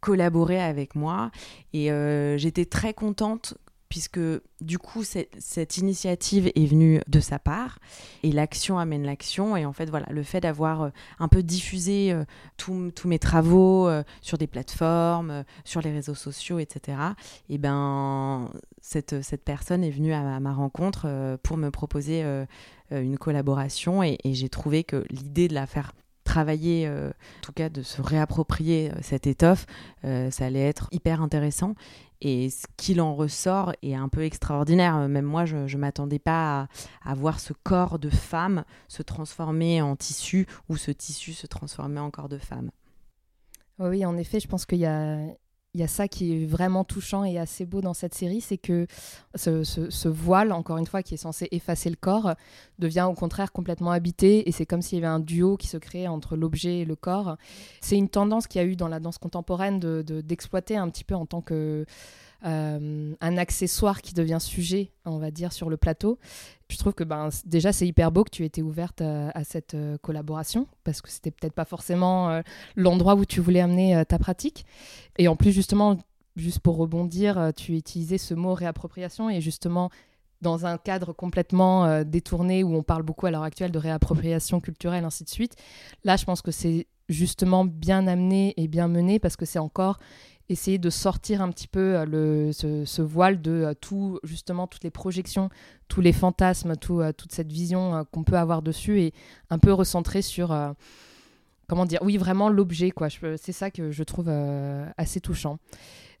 collaborer 0.00 0.60
avec 0.60 0.96
moi. 0.96 1.30
Et 1.72 1.90
j'étais 2.36 2.64
très 2.64 2.92
contente 2.92 3.54
puisque 3.92 4.20
du 4.62 4.78
coup 4.78 5.04
cette, 5.04 5.76
initiative 5.76 6.50
est 6.54 6.64
venue 6.64 7.02
de 7.08 7.20
sa 7.20 7.38
part 7.38 7.78
et 8.22 8.32
l'action 8.32 8.78
amène 8.78 9.04
l'action 9.04 9.54
et 9.54 9.66
en 9.66 9.74
fait 9.74 9.90
voilà 9.90 10.06
le 10.10 10.22
fait 10.22 10.40
d'avoir 10.40 10.84
euh, 10.84 10.88
un 11.18 11.28
peu 11.28 11.42
diffusé 11.42 12.10
euh, 12.10 12.24
tous 12.56 13.06
mes 13.06 13.18
travaux 13.18 13.86
euh, 13.88 14.02
sur 14.22 14.38
des 14.38 14.46
plateformes 14.46 15.44
sur 15.64 15.82
les 15.82 15.92
réseaux 15.92 16.14
sociaux 16.14 16.58
etc 16.58 16.96
et 17.50 17.58
ben 17.58 18.50
cette, 18.80 19.20
cette 19.20 19.44
personne 19.44 19.84
est 19.84 19.90
venue 19.90 20.14
à 20.14 20.40
ma, 20.40 20.54
rencontre 20.54 21.36
pour 21.42 21.58
me 21.58 21.68
proposer 21.68 22.24
une 22.90 23.18
collaboration 23.18 24.02
et, 24.02 24.16
et 24.24 24.32
j'ai 24.32 24.48
trouvé 24.48 24.84
que 24.84 25.04
l'idée 25.10 25.48
de 25.48 25.54
la 25.54 25.66
faire 25.66 25.92
travailler, 26.24 26.88
en 26.88 27.12
tout 27.42 27.52
cas 27.52 27.68
de 27.68 27.82
se 27.82 28.00
réapproprier 28.00 28.90
cette 29.02 29.26
étoffe, 29.26 29.66
ça 30.02 30.46
allait 30.46 30.66
être 30.66 30.88
hyper 30.92 31.20
intéressant. 31.20 31.74
Et 32.24 32.50
ce 32.50 32.66
qu'il 32.76 33.00
en 33.00 33.16
ressort 33.16 33.72
est 33.82 33.96
un 33.96 34.08
peu 34.08 34.22
extraordinaire. 34.22 34.96
Même 35.08 35.24
moi, 35.24 35.44
je 35.44 35.56
ne 35.56 35.76
m'attendais 35.76 36.20
pas 36.20 36.68
à, 37.04 37.14
voir 37.14 37.40
ce 37.40 37.52
corps 37.52 37.98
de 37.98 38.10
femme 38.10 38.64
se 38.86 39.02
transformer 39.02 39.82
en 39.82 39.96
tissu 39.96 40.46
ou 40.68 40.76
ce 40.76 40.92
tissu 40.92 41.32
se 41.32 41.48
transformer 41.48 41.98
en 41.98 42.12
corps 42.12 42.28
de 42.28 42.38
femme. 42.38 42.70
Oui, 43.80 44.06
en 44.06 44.16
effet, 44.16 44.38
je 44.38 44.46
pense 44.46 44.66
qu'il 44.66 44.78
y 44.78 44.86
a, 44.86 45.18
il 45.74 45.80
y 45.80 45.84
a 45.84 45.88
ça 45.88 46.06
qui 46.06 46.42
est 46.42 46.46
vraiment 46.46 46.84
touchant 46.84 47.24
et 47.24 47.38
assez 47.38 47.64
beau 47.64 47.80
dans 47.80 47.94
cette 47.94 48.14
série, 48.14 48.42
c'est 48.42 48.58
que 48.58 48.86
ce, 49.34 50.08
voile, 50.08 50.52
encore 50.52 50.76
une 50.76 50.86
fois, 50.86 51.02
qui 51.02 51.14
est 51.14 51.18
censé 51.18 51.48
effacer 51.50 51.88
le 51.88 51.96
corps, 51.96 52.34
devient 52.78 53.06
au 53.08 53.14
contraire 53.14 53.52
complètement 53.52 53.90
habité 53.90 54.48
et 54.48 54.52
c'est 54.52 54.66
comme 54.66 54.82
s'il 54.82 54.98
y 54.98 55.00
avait 55.00 55.12
un 55.12 55.20
duo 55.20 55.56
qui 55.56 55.68
se 55.68 55.78
crée 55.78 56.08
entre 56.08 56.36
l'objet 56.36 56.80
et 56.80 56.84
le 56.84 56.94
corps. 56.94 57.36
C'est 57.80 57.96
une 57.96 58.10
tendance 58.10 58.46
qu'il 58.46 58.60
y 58.60 58.64
a 58.64 58.66
eu 58.66 58.76
dans 58.76 58.88
la 58.88 59.00
danse 59.00 59.16
contemporaine 59.16 59.80
d'exploiter 59.80 60.74
de, 60.74 60.80
un 60.80 60.90
petit 60.90 61.04
peu 61.04 61.14
en 61.14 61.24
tant 61.24 61.40
que 61.40 61.86
euh, 62.44 63.14
un 63.20 63.36
accessoire 63.36 64.02
qui 64.02 64.14
devient 64.14 64.38
sujet, 64.40 64.90
on 65.04 65.18
va 65.18 65.30
dire, 65.30 65.52
sur 65.52 65.70
le 65.70 65.76
plateau. 65.76 66.18
Je 66.68 66.76
trouve 66.76 66.94
que 66.94 67.04
ben, 67.04 67.28
déjà, 67.44 67.72
c'est 67.72 67.86
hyper 67.86 68.10
beau 68.10 68.24
que 68.24 68.30
tu 68.30 68.44
été 68.44 68.62
ouverte 68.62 69.00
à, 69.00 69.44
cette 69.44 69.74
euh, 69.74 69.96
collaboration, 69.98 70.66
parce 70.84 71.00
que 71.02 71.10
c'était 71.10 71.30
peut-être 71.30 71.52
pas 71.52 71.64
forcément 71.64 72.30
euh, 72.30 72.42
l'endroit 72.74 73.14
où 73.14 73.24
tu 73.24 73.40
voulais 73.40 73.60
amener 73.60 74.02
ta 74.06 74.18
pratique. 74.18 74.64
Et 75.18 75.28
en 75.28 75.36
plus, 75.36 75.52
justement, 75.52 75.98
juste 76.36 76.60
pour 76.60 76.76
rebondir, 76.76 77.52
tu 77.54 77.76
utilisais 77.76 78.18
ce 78.18 78.34
mot 78.34 78.54
réappropriation 78.54 79.30
et 79.30 79.40
justement, 79.40 79.90
dans 80.40 80.66
un 80.66 80.78
cadre 80.78 81.12
complètement 81.12 82.02
détourné 82.02 82.64
où 82.64 82.74
on 82.74 82.82
parle 82.82 83.02
beaucoup 83.02 83.26
à 83.26 83.30
l'heure 83.30 83.42
actuelle 83.44 83.70
de 83.70 83.78
réappropriation 83.78 84.60
culturelle, 84.60 85.04
ainsi 85.04 85.22
de 85.22 85.28
suite. 85.28 85.54
Là, 86.02 86.16
je 86.16 86.24
pense 86.24 86.42
que 86.42 86.50
c'est 86.50 86.86
justement 87.08 87.64
bien 87.64 88.06
amené 88.06 88.54
et 88.56 88.66
bien 88.66 88.88
mené 88.88 89.18
parce 89.18 89.36
que 89.36 89.44
c'est 89.44 89.58
encore 89.58 89.98
essayer 90.48 90.78
de 90.78 90.90
sortir 90.90 91.42
un 91.42 91.50
petit 91.50 91.68
peu 91.68 91.96
euh, 91.96 92.04
le, 92.04 92.52
ce, 92.52 93.02
voile 93.02 93.40
de 93.40 93.50
euh, 93.50 93.74
tout, 93.74 94.18
justement, 94.22 94.66
toutes 94.66 94.84
les 94.84 94.90
projections, 94.90 95.48
tous 95.88 96.00
les 96.00 96.12
fantasmes, 96.12 96.76
tout, 96.76 97.00
euh, 97.00 97.12
toute 97.12 97.32
cette 97.32 97.50
vision 97.50 98.04
qu'on 98.12 98.24
peut 98.24 98.36
avoir 98.36 98.62
dessus 98.62 99.00
et 99.00 99.12
un 99.50 99.58
peu 99.58 99.72
recentrer 99.72 100.22
sur, 100.22 100.56
comment 101.68 101.86
dire, 101.86 102.00
oui, 102.02 102.16
vraiment 102.16 102.48
l'objet, 102.48 102.90
quoi. 102.90 103.08
C'est 103.10 103.52
ça 103.52 103.70
que 103.70 103.90
je 103.90 104.02
trouve 104.02 104.28
assez 104.96 105.20
touchant. 105.20 105.58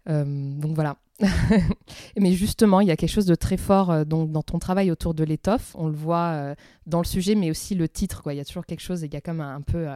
Donc 0.06 0.74
voilà. 0.74 0.96
Mais 2.16 2.32
justement, 2.32 2.80
il 2.80 2.88
y 2.88 2.90
a 2.90 2.96
quelque 2.96 3.10
chose 3.10 3.26
de 3.26 3.34
très 3.34 3.56
fort 3.56 3.90
euh, 3.90 4.04
dans 4.04 4.42
ton 4.42 4.58
travail 4.58 4.90
autour 4.90 5.14
de 5.14 5.24
l'étoffe. 5.24 5.74
On 5.76 5.86
le 5.86 5.94
voit 5.94 6.32
euh, 6.32 6.54
dans 6.86 6.98
le 6.98 7.04
sujet, 7.04 7.34
mais 7.34 7.50
aussi 7.50 7.74
le 7.74 7.88
titre. 7.88 8.22
Quoi. 8.22 8.34
Il 8.34 8.38
y 8.38 8.40
a 8.40 8.44
toujours 8.44 8.66
quelque 8.66 8.80
chose, 8.80 9.02
il 9.02 9.12
y 9.12 9.16
a 9.16 9.20
comme 9.20 9.40
un, 9.40 9.60
peu 9.60 9.86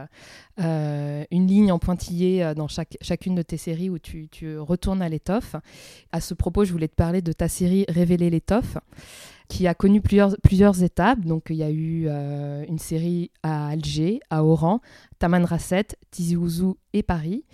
euh, 0.59 1.23
une 1.31 1.47
ligne 1.47 1.71
en 1.71 1.79
pointillé 1.79 2.53
dans 2.55 2.67
chacune 2.67 3.35
de 3.35 3.41
tes 3.41 3.57
séries 3.57 3.89
où 3.89 3.99
tu, 3.99 4.29
tu 4.29 4.57
retournes 4.57 5.01
à 5.01 5.09
l'étoffe. 5.09 5.55
À 6.11 6.21
ce 6.21 6.33
propos, 6.33 6.65
je 6.65 6.71
voulais 6.71 6.87
te 6.87 6.95
parler 6.95 7.21
de 7.21 7.33
ta 7.33 7.47
série 7.47 7.85
Révéler 7.89 8.29
l'étoffe 8.29 8.77
qui 9.47 9.67
a 9.67 9.73
connu 9.73 10.01
plusieurs, 10.01 10.35
plusieurs 10.43 10.83
étapes. 10.83 11.21
Donc, 11.21 11.45
il 11.49 11.55
y 11.55 11.63
a 11.63 11.69
eu 11.69 12.05
euh, 12.07 12.65
une 12.67 12.79
série 12.79 13.31
à 13.43 13.69
Alger, 13.69 14.19
à 14.29 14.43
Oran, 14.43 14.81
Tamanrasset, 15.19 15.87
Tizi 16.11 16.35
Ouzou 16.35 16.77
et 16.93 17.03
Paris. 17.03 17.45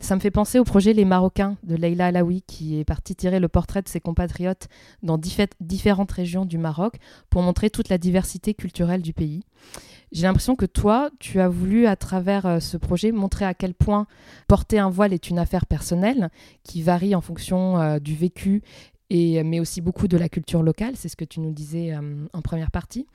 Ça 0.00 0.14
me 0.14 0.20
fait 0.20 0.30
penser 0.30 0.58
au 0.58 0.64
projet 0.64 0.92
Les 0.92 1.04
Marocains 1.04 1.56
de 1.62 1.74
Leila 1.74 2.06
Alaoui, 2.06 2.42
qui 2.46 2.78
est 2.78 2.84
parti 2.84 3.14
tirer 3.16 3.40
le 3.40 3.48
portrait 3.48 3.82
de 3.82 3.88
ses 3.88 4.00
compatriotes 4.00 4.68
dans 5.02 5.18
différentes 5.60 6.12
régions 6.12 6.44
du 6.44 6.58
Maroc 6.58 6.96
pour 7.30 7.42
montrer 7.42 7.70
toute 7.70 7.88
la 7.88 7.98
diversité 7.98 8.54
culturelle 8.54 9.02
du 9.02 9.12
pays. 9.12 9.42
J'ai 10.10 10.22
l'impression 10.22 10.56
que 10.56 10.64
toi, 10.64 11.10
tu 11.18 11.38
as 11.40 11.48
voulu, 11.48 11.86
à 11.86 11.96
travers 11.96 12.46
euh, 12.46 12.60
ce 12.60 12.76
projet, 12.76 13.12
montrer 13.12 13.44
à 13.44 13.52
quel 13.52 13.74
point 13.74 14.06
porter 14.46 14.78
un 14.78 14.88
voile 14.88 15.12
est 15.12 15.28
une 15.28 15.38
affaire 15.38 15.66
personnelle 15.66 16.30
qui 16.62 16.82
varie 16.82 17.14
en 17.14 17.20
fonction 17.20 17.78
euh, 17.78 17.98
du 17.98 18.14
vécu 18.14 18.62
et, 19.10 19.42
mais 19.42 19.60
aussi 19.60 19.80
beaucoup 19.80 20.08
de 20.08 20.16
la 20.16 20.28
culture 20.28 20.62
locale, 20.62 20.94
c'est 20.96 21.08
ce 21.08 21.16
que 21.16 21.24
tu 21.24 21.40
nous 21.40 21.52
disais 21.52 21.94
euh, 21.94 22.26
en 22.32 22.42
première 22.42 22.70
partie. 22.70 23.06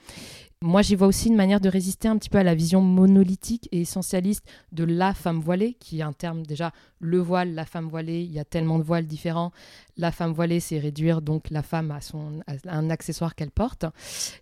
Moi, 0.65 0.81
j'y 0.81 0.95
vois 0.95 1.07
aussi 1.07 1.27
une 1.27 1.35
manière 1.35 1.59
de 1.59 1.67
résister 1.67 2.07
un 2.07 2.17
petit 2.17 2.29
peu 2.29 2.37
à 2.37 2.43
la 2.43 2.55
vision 2.55 2.79
monolithique 2.79 3.67
et 3.73 3.81
essentialiste 3.81 4.45
de 4.71 4.85
la 4.85 5.13
femme 5.13 5.41
voilée, 5.41 5.75
qui 5.77 5.99
est 5.99 6.03
un 6.03 6.13
terme 6.13 6.45
déjà, 6.45 6.71
le 7.01 7.17
voile, 7.17 7.53
la 7.53 7.65
femme 7.65 7.89
voilée, 7.89 8.21
il 8.21 8.31
y 8.31 8.39
a 8.39 8.45
tellement 8.45 8.79
de 8.79 8.83
voiles 8.83 9.05
différents. 9.05 9.51
La 9.97 10.13
femme 10.13 10.31
voilée, 10.31 10.61
c'est 10.61 10.79
réduire 10.79 11.21
donc 11.21 11.49
la 11.49 11.63
femme 11.63 11.91
à, 11.91 11.99
son, 11.99 12.39
un 12.65 12.89
accessoire 12.89 13.35
qu'elle 13.35 13.51
porte. 13.51 13.85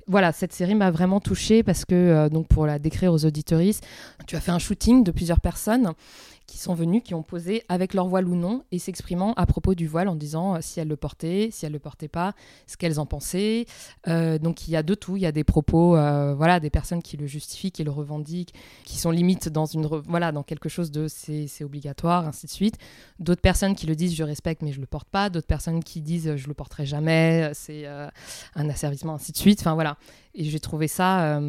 Voilà, 0.06 0.32
cette 0.32 0.54
série 0.54 0.76
m'a 0.76 0.92
vraiment 0.92 1.22
touchée 1.22 1.64
parce 1.64 1.86
que, 1.86 1.96
euh, 1.96 2.30
donc 2.30 2.48
pour 2.48 2.68
la 2.68 2.78
décrire 2.78 3.12
aux 3.12 3.26
auditoristes, 3.26 3.84
tu 4.28 4.36
as 4.36 4.42
fait 4.42 4.52
un 4.52 4.60
shooting 4.60 5.04
de 5.04 5.10
plusieurs 5.10 5.40
personnes 5.40 5.92
qui 6.52 6.58
sont 6.58 6.74
venus, 6.74 7.02
qui 7.02 7.14
ont 7.14 7.24
posé 7.24 7.64
avec 7.70 7.94
leur 7.94 8.08
voile 8.10 8.28
ou 8.28 8.36
non, 8.36 8.66
et 8.74 8.78
s'exprimant 8.78 9.34
à 9.36 9.46
propos 9.46 9.74
du 9.74 9.88
voile 9.88 10.10
en 10.10 10.16
disant 10.16 10.56
euh, 10.56 10.58
si 10.60 10.82
elles 10.82 10.88
le 10.90 10.98
portaient, 10.98 11.48
si 11.50 11.66
elles 11.66 11.72
le 11.72 11.80
portaient 11.80 12.10
pas, 12.10 12.34
ce 12.68 12.76
qu'elles 12.76 13.00
en 13.00 13.06
pensaient. 13.06 13.66
Euh, 14.10 14.38
donc 14.38 14.68
il 14.68 14.72
y 14.72 14.76
a 14.76 14.84
de 14.84 14.94
tout, 14.94 15.16
il 15.16 15.22
y 15.22 15.26
a 15.26 15.32
des 15.32 15.46
propos, 15.46 15.96
euh, 15.96 16.36
voilà, 16.36 16.60
des 16.60 16.70
personnes 16.70 17.02
qui 17.02 17.16
le 17.16 17.26
justifient, 17.26 17.72
qui 17.72 17.86
le 17.86 17.92
revendiquent, 17.92 18.54
qui 18.84 18.98
sont 18.98 19.12
limite 19.12 19.48
dans 19.48 19.66
une, 19.66 19.86
voilà, 19.86 20.34
dans 20.34 20.44
quelque 20.44 20.68
chose 20.68 20.92
de 20.92 21.08
c'est 21.08 21.64
obligatoire, 21.64 22.28
ainsi 22.28 22.48
de 22.48 22.52
suite. 22.52 22.78
D'autres 23.20 23.42
personnes 23.42 23.74
qui 23.74 23.88
le 23.88 23.96
disent 23.96 24.14
je 24.14 24.24
respecte 24.24 24.62
mais 24.62 24.74
je 24.74 24.82
le 24.82 24.88
porte 24.88 25.08
pas. 25.08 25.30
D'autres 25.30 25.48
personnes 25.48 25.82
qui 25.82 26.02
disent 26.02 26.36
je 26.36 26.48
le 26.50 26.54
porterai 26.54 26.86
jamais, 26.86 27.52
c'est 27.54 27.86
un 27.88 28.70
asservissement, 28.70 29.14
ainsi 29.14 29.32
de 29.32 29.38
suite. 29.38 29.62
Enfin 29.62 29.76
voilà. 29.76 29.98
Et 30.36 30.44
j'ai 30.44 30.60
trouvé 30.60 30.90
ça, 30.90 31.40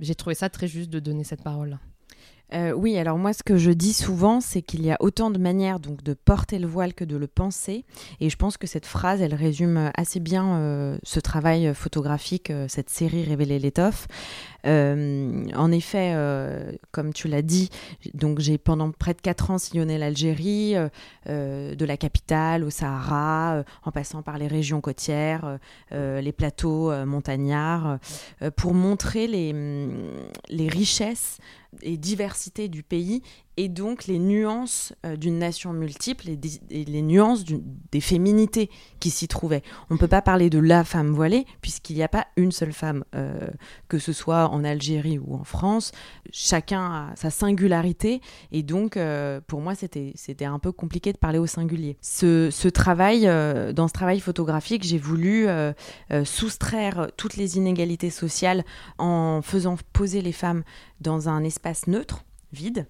j'ai 0.00 0.14
trouvé 0.14 0.34
ça 0.34 0.48
très 0.48 0.68
juste 0.68 0.88
de 0.88 1.00
donner 1.00 1.24
cette 1.24 1.42
parole. 1.42 1.70
là 1.70 1.91
euh, 2.54 2.72
oui, 2.72 2.98
alors 2.98 3.18
moi 3.18 3.32
ce 3.32 3.42
que 3.42 3.56
je 3.56 3.70
dis 3.70 3.92
souvent, 3.92 4.40
c'est 4.40 4.62
qu'il 4.62 4.84
y 4.84 4.90
a 4.90 4.96
autant 5.00 5.30
de 5.30 5.38
manières 5.38 5.80
donc 5.80 6.02
de 6.02 6.14
porter 6.14 6.58
le 6.58 6.66
voile 6.66 6.94
que 6.94 7.04
de 7.04 7.16
le 7.16 7.26
penser, 7.26 7.84
et 8.20 8.28
je 8.28 8.36
pense 8.36 8.56
que 8.56 8.66
cette 8.66 8.86
phrase, 8.86 9.22
elle 9.22 9.34
résume 9.34 9.90
assez 9.94 10.20
bien 10.20 10.56
euh, 10.58 10.98
ce 11.02 11.20
travail 11.20 11.74
photographique, 11.74 12.50
euh, 12.50 12.66
cette 12.68 12.90
série 12.90 13.24
Révéler 13.24 13.58
l'étoffe. 13.58 14.06
En 14.64 15.72
effet, 15.72 16.14
comme 16.90 17.12
tu 17.12 17.28
l'as 17.28 17.42
dit, 17.42 17.70
donc 18.14 18.38
j'ai 18.38 18.58
pendant 18.58 18.90
près 18.90 19.14
de 19.14 19.20
quatre 19.20 19.50
ans 19.50 19.58
sillonné 19.58 19.98
l'Algérie, 19.98 20.74
de 21.26 21.84
la 21.84 21.96
capitale 21.96 22.64
au 22.64 22.70
Sahara, 22.70 23.64
en 23.84 23.90
passant 23.90 24.22
par 24.22 24.38
les 24.38 24.46
régions 24.46 24.80
côtières, 24.80 25.58
les 25.90 26.32
plateaux 26.32 26.92
montagnards, 27.04 27.98
pour 28.56 28.74
montrer 28.74 29.26
les, 29.26 29.54
les 30.48 30.68
richesses 30.68 31.38
et 31.82 31.96
diversité 31.96 32.68
du 32.68 32.82
pays 32.82 33.22
et 33.62 33.68
donc 33.68 34.06
les 34.08 34.18
nuances 34.18 34.92
euh, 35.06 35.14
d'une 35.14 35.38
nation 35.38 35.72
multiple 35.72 36.28
et, 36.28 36.84
les 36.84 37.02
nuances 37.02 37.44
des 37.44 38.00
féminités 38.00 38.70
qui 38.98 39.10
s'y 39.10 39.28
trouvaient. 39.28 39.62
On 39.88 39.94
ne 39.94 40.00
peut 40.00 40.08
pas 40.08 40.20
parler 40.20 40.50
de 40.50 40.58
la 40.58 40.82
femme 40.82 41.12
voilée 41.12 41.46
puisqu'il 41.60 41.94
n'y 41.94 42.02
a 42.02 42.08
pas 42.08 42.26
une 42.36 42.50
seule 42.50 42.72
femme, 42.72 43.04
euh, 43.14 43.46
que 43.86 44.00
ce 44.00 44.12
soit 44.12 44.48
en 44.48 44.64
Algérie 44.64 45.20
ou 45.20 45.36
en 45.36 45.44
France. 45.44 45.92
Chacun 46.32 46.80
a 46.80 47.12
sa 47.14 47.30
singularité 47.30 48.20
et 48.50 48.64
donc 48.64 48.96
euh, 48.96 49.40
pour 49.46 49.60
moi 49.60 49.76
c'était 49.76 50.44
un 50.44 50.58
peu 50.58 50.72
compliqué 50.72 51.12
de 51.12 51.18
parler 51.18 51.38
au 51.38 51.46
singulier. 51.46 51.96
Ce, 52.00 52.68
travail, 52.68 53.22
dans 53.74 53.86
ce 53.86 53.92
travail 53.92 54.18
photographique, 54.18 54.82
j'ai 54.82 54.98
voulu 54.98 55.46
soustraire 56.24 57.08
toutes 57.16 57.36
les 57.36 57.58
inégalités 57.58 58.10
sociales 58.10 58.64
en 58.98 59.40
faisant 59.40 59.76
poser 59.92 60.20
les 60.20 60.32
femmes 60.32 60.64
dans 61.00 61.28
un 61.28 61.44
espace 61.44 61.86
neutre, 61.86 62.24
vide, 62.52 62.86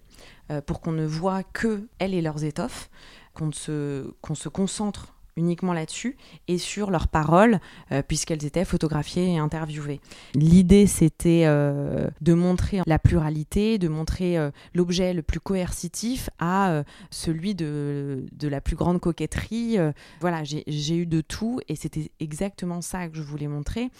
euh, 0.51 0.61
pour 0.61 0.81
qu'on 0.81 0.93
ne 0.93 1.07
voit 1.07 1.43
que 1.43 1.89
elles 1.99 2.15
et 2.15 2.23
leurs 2.23 2.45
étoffes, 2.45 2.91
qu'on 3.35 3.53
se, 3.53 4.13
qu'on 4.21 4.35
se 4.35 4.49
concentre 4.49 5.15
uniquement 5.37 5.73
là-dessus 5.73 6.17
et 6.49 6.59
sur 6.59 6.91
leurs 6.91 7.09
paroles 7.09 7.61
euh, 7.91 8.03
puisqu'elles 8.07 8.45
étaient 8.45 8.65
photographiées 8.65 9.35
et 9.35 9.39
interviewées. 9.39 10.01
L'idée 10.35 10.87
c'était 10.87 11.45
euh, 11.47 12.09
de 12.21 12.35
montrer 12.35 12.81
la 12.87 12.99
pluralité, 12.99 13.79
de 13.79 13.89
montrer 13.89 14.39
euh, 14.39 14.51
l'objet 14.75 15.15
le 15.15 15.23
plus 15.23 15.41
coercitif 15.41 16.31
à 16.39 16.83
celui 17.11 17.55
de, 17.55 18.25
de, 18.33 18.49
la 18.49 18.61
plus 18.61 18.77
grande 18.77 19.01
coquetterie. 19.01 19.79
voilà, 20.21 20.43
j'ai 20.45 20.97
eu 20.97 21.07
de 21.07 21.21
tout 21.21 21.61
et 21.69 21.77
c'était 21.77 22.11
exactement 22.21 22.81
ça 22.81 23.09
que 23.09 23.17
je 23.17 23.23
voulais 23.23 23.49
montrer. 23.49 23.91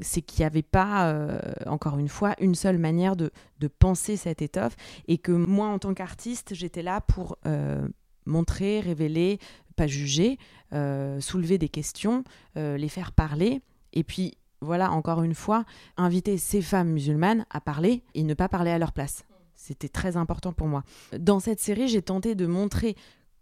C'est 0.00 0.22
qu'il 0.22 0.42
n'y 0.42 0.46
avait 0.46 0.62
pas, 0.62 1.40
encore 1.66 1.98
une 1.98 2.08
fois, 2.08 2.34
une 2.40 2.54
seule 2.54 2.78
manière 2.78 3.16
de, 3.16 3.30
de 3.60 3.68
penser 3.68 4.16
cette 4.16 4.42
étoffe 4.42 4.76
et 5.06 5.18
que 5.18 5.32
moi 5.32 5.68
en 5.68 5.78
tant 5.78 5.94
qu'artiste 5.94 6.54
j'étais 6.54 6.82
là 6.82 7.00
pour 7.00 7.38
montrer, 8.28 8.80
révéler, 8.80 9.38
pas 9.76 9.86
juger, 9.86 10.38
euh, 10.72 11.20
soulever 11.20 11.58
des 11.58 11.68
questions, 11.68 12.24
euh, 12.56 12.76
les 12.76 12.88
faire 12.88 13.12
parler, 13.12 13.60
et 13.92 14.04
puis 14.04 14.36
voilà, 14.60 14.90
encore 14.92 15.22
une 15.22 15.34
fois, 15.34 15.64
inviter 15.96 16.36
ces 16.36 16.62
femmes 16.62 16.90
musulmanes 16.90 17.46
à 17.50 17.60
parler 17.60 18.02
et 18.14 18.22
ne 18.22 18.34
pas 18.34 18.48
parler 18.48 18.70
à 18.70 18.78
leur 18.78 18.92
place. 18.92 19.24
C'était 19.54 19.88
très 19.88 20.16
important 20.16 20.52
pour 20.52 20.66
moi. 20.66 20.84
Dans 21.18 21.40
cette 21.40 21.60
série, 21.60 21.88
j'ai 21.88 22.02
tenté 22.02 22.34
de 22.34 22.46
montrer 22.46 22.96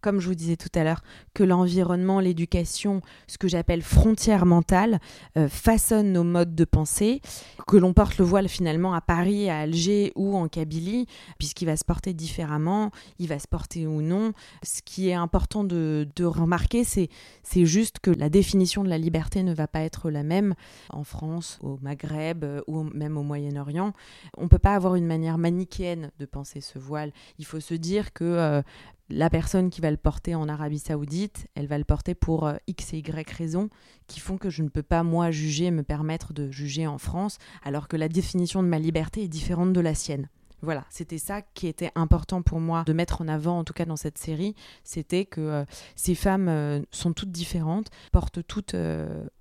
comme 0.06 0.20
je 0.20 0.28
vous 0.28 0.36
disais 0.36 0.54
tout 0.54 0.68
à 0.76 0.84
l'heure, 0.84 1.02
que 1.34 1.42
l'environnement, 1.42 2.20
l'éducation, 2.20 3.00
ce 3.26 3.38
que 3.38 3.48
j'appelle 3.48 3.82
frontière 3.82 4.46
mentale, 4.46 5.00
euh, 5.36 5.48
façonnent 5.48 6.12
nos 6.12 6.22
modes 6.22 6.54
de 6.54 6.64
pensée, 6.64 7.20
que 7.66 7.76
l'on 7.76 7.92
porte 7.92 8.16
le 8.18 8.24
voile 8.24 8.48
finalement 8.48 8.94
à 8.94 9.00
Paris, 9.00 9.50
à 9.50 9.58
Alger 9.58 10.12
ou 10.14 10.36
en 10.36 10.46
Kabylie, 10.46 11.08
puisqu'il 11.38 11.64
va 11.64 11.76
se 11.76 11.84
porter 11.84 12.14
différemment, 12.14 12.92
il 13.18 13.26
va 13.26 13.40
se 13.40 13.48
porter 13.48 13.88
ou 13.88 14.00
non. 14.00 14.32
Ce 14.62 14.80
qui 14.80 15.08
est 15.08 15.14
important 15.14 15.64
de, 15.64 16.06
remarquer, 16.20 16.84
c'est, 16.84 17.08
c'est 17.42 17.66
juste 17.66 17.98
que 17.98 18.12
la 18.12 18.28
définition 18.28 18.84
de 18.84 18.88
la 18.88 18.98
liberté 18.98 19.42
ne 19.42 19.52
va 19.52 19.66
pas 19.66 19.80
être 19.80 20.08
la 20.08 20.22
même 20.22 20.54
en 20.90 21.02
France, 21.02 21.58
au 21.62 21.80
Maghreb 21.82 22.44
euh, 22.44 22.60
ou 22.68 22.84
même 22.84 23.18
au 23.18 23.24
Moyen-Orient. 23.24 23.92
On 24.36 24.44
ne 24.44 24.48
peut 24.48 24.60
pas 24.60 24.76
avoir 24.76 24.94
une 24.94 25.06
manière 25.06 25.36
manichéenne 25.36 26.12
de 26.20 26.26
penser 26.26 26.60
ce 26.60 26.78
voile. 26.78 27.10
Il 27.40 27.44
faut 27.44 27.58
se 27.58 27.74
dire 27.74 28.12
que 28.12 28.22
euh, 28.22 28.62
la 29.08 29.30
personne 29.30 29.70
qui 29.70 29.80
va 29.80 29.90
le 29.90 29.96
porter 29.96 30.34
en 30.34 30.48
Arabie 30.48 30.78
Saoudite, 30.78 31.46
elle 31.54 31.66
va 31.66 31.78
le 31.78 31.84
porter 31.84 32.14
pour 32.14 32.46
euh, 32.46 32.56
X 32.66 32.92
et 32.92 32.98
Y 32.98 33.30
raisons 33.30 33.70
qui 34.06 34.20
font 34.20 34.36
que 34.36 34.50
je 34.50 34.62
ne 34.62 34.68
peux 34.68 34.82
pas, 34.82 35.02
moi, 35.02 35.30
juger, 35.30 35.70
me 35.70 35.82
permettre 35.82 36.32
de 36.32 36.50
juger 36.50 36.86
en 36.86 36.98
France, 36.98 37.38
alors 37.64 37.88
que 37.88 37.96
la 37.96 38.08
définition 38.08 38.62
de 38.62 38.68
ma 38.68 38.78
liberté 38.78 39.22
est 39.22 39.28
différente 39.28 39.72
de 39.72 39.80
la 39.80 39.94
sienne. 39.94 40.28
Voilà, 40.62 40.86
c'était 40.88 41.18
ça 41.18 41.42
qui 41.42 41.66
était 41.66 41.92
important 41.94 42.40
pour 42.40 42.60
moi 42.60 42.82
de 42.86 42.92
mettre 42.94 43.20
en 43.20 43.28
avant, 43.28 43.58
en 43.58 43.64
tout 43.64 43.74
cas 43.74 43.84
dans 43.84 43.96
cette 43.96 44.16
série, 44.16 44.54
c'était 44.84 45.26
que 45.26 45.40
euh, 45.40 45.64
ces 45.96 46.14
femmes 46.14 46.48
euh, 46.48 46.80
sont 46.90 47.12
toutes 47.12 47.30
différentes, 47.30 47.90
portent 48.10 48.44
toutes 48.46 48.74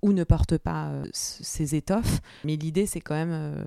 ou 0.02 0.12
ne 0.12 0.24
portent 0.24 0.58
pas 0.58 0.92
ces 1.12 1.74
étoffes, 1.74 2.20
mais 2.44 2.56
l'idée 2.56 2.86
c'est 2.86 3.00
quand 3.00 3.14
même 3.14 3.64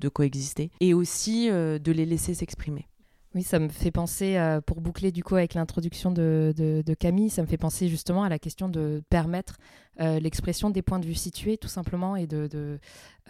de 0.00 0.08
coexister 0.08 0.70
et 0.80 0.94
aussi 0.94 1.48
de 1.48 1.92
les 1.92 2.06
laisser 2.06 2.34
s'exprimer. 2.34 2.88
Oui, 3.34 3.42
ça 3.42 3.58
me 3.58 3.68
fait 3.68 3.90
penser, 3.90 4.36
euh, 4.36 4.60
pour 4.60 4.80
boucler 4.80 5.10
du 5.10 5.24
coup 5.24 5.34
avec 5.34 5.54
l'introduction 5.54 6.12
de, 6.12 6.82
Camille, 7.00 7.30
ça 7.30 7.42
me 7.42 7.48
fait 7.48 7.56
penser 7.56 7.88
justement 7.88 8.22
à 8.22 8.28
la 8.28 8.38
question 8.38 8.68
de 8.68 9.02
permettre 9.10 9.58
euh, 10.00 10.20
l'expression 10.20 10.70
des 10.70 10.82
points 10.82 11.00
de 11.00 11.06
vue 11.06 11.16
situés 11.16 11.56
tout 11.56 11.68
simplement 11.68 12.14
et 12.14 12.28
de, 12.28 12.78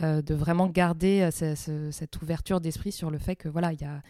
euh, 0.02 0.20
de 0.20 0.34
vraiment 0.34 0.66
garder 0.66 1.30
cette 1.32 2.20
ouverture 2.20 2.60
d'esprit 2.60 2.92
sur 2.92 3.10
le 3.10 3.16
fait 3.16 3.34
que 3.34 3.48
voilà, 3.48 3.72
il 3.72 3.80
y 3.80 3.84
a, 3.84 4.02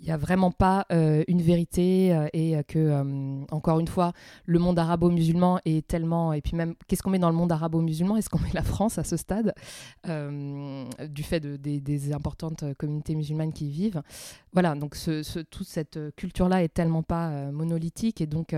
il 0.00 0.04
n'y 0.04 0.12
a 0.12 0.16
vraiment 0.16 0.50
pas 0.50 0.86
euh, 0.92 1.24
une 1.28 1.42
vérité 1.42 2.14
euh, 2.14 2.28
et 2.32 2.62
que, 2.64 2.78
euh, 2.78 3.44
encore 3.50 3.80
une 3.80 3.88
fois, 3.88 4.12
le 4.46 4.58
monde 4.58 4.78
arabo-musulman 4.78 5.60
est 5.64 5.86
tellement... 5.86 6.32
Et 6.32 6.40
puis 6.40 6.56
même, 6.56 6.74
qu'est-ce 6.86 7.02
qu'on 7.02 7.10
met 7.10 7.18
dans 7.18 7.30
le 7.30 7.36
monde 7.36 7.50
arabo-musulman? 7.50 8.16
Est-ce 8.16 8.30
qu'on 8.30 8.38
met 8.42 8.52
la 8.54 8.62
France 8.62 8.98
à 8.98 9.04
ce 9.04 9.16
stade? 9.16 9.54
Du 10.04 11.22
fait 11.22 11.40
de, 11.40 11.56
des, 11.56 12.12
importantes 12.12 12.64
communautés 12.78 13.14
musulmanes 13.14 13.52
qui 13.52 13.68
y 13.68 13.70
vivent. 13.70 14.02
Voilà, 14.52 14.74
donc 14.74 14.94
ce, 14.94 15.42
toute 15.42 15.66
cette 15.66 15.98
culture-là 16.16 16.62
est 16.62 16.72
tellement 16.72 17.02
pas 17.02 17.50
monolithique 17.50 18.20
et 18.20 18.26
donc 18.26 18.54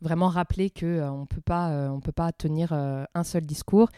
vraiment 0.00 0.28
rappeler 0.28 0.70
qu'on 0.70 1.22
ne 1.22 2.00
peut 2.00 2.12
pas 2.12 2.32
tenir 2.32 2.72
un 2.72 3.24
seul 3.24 3.44
discours 3.44 3.88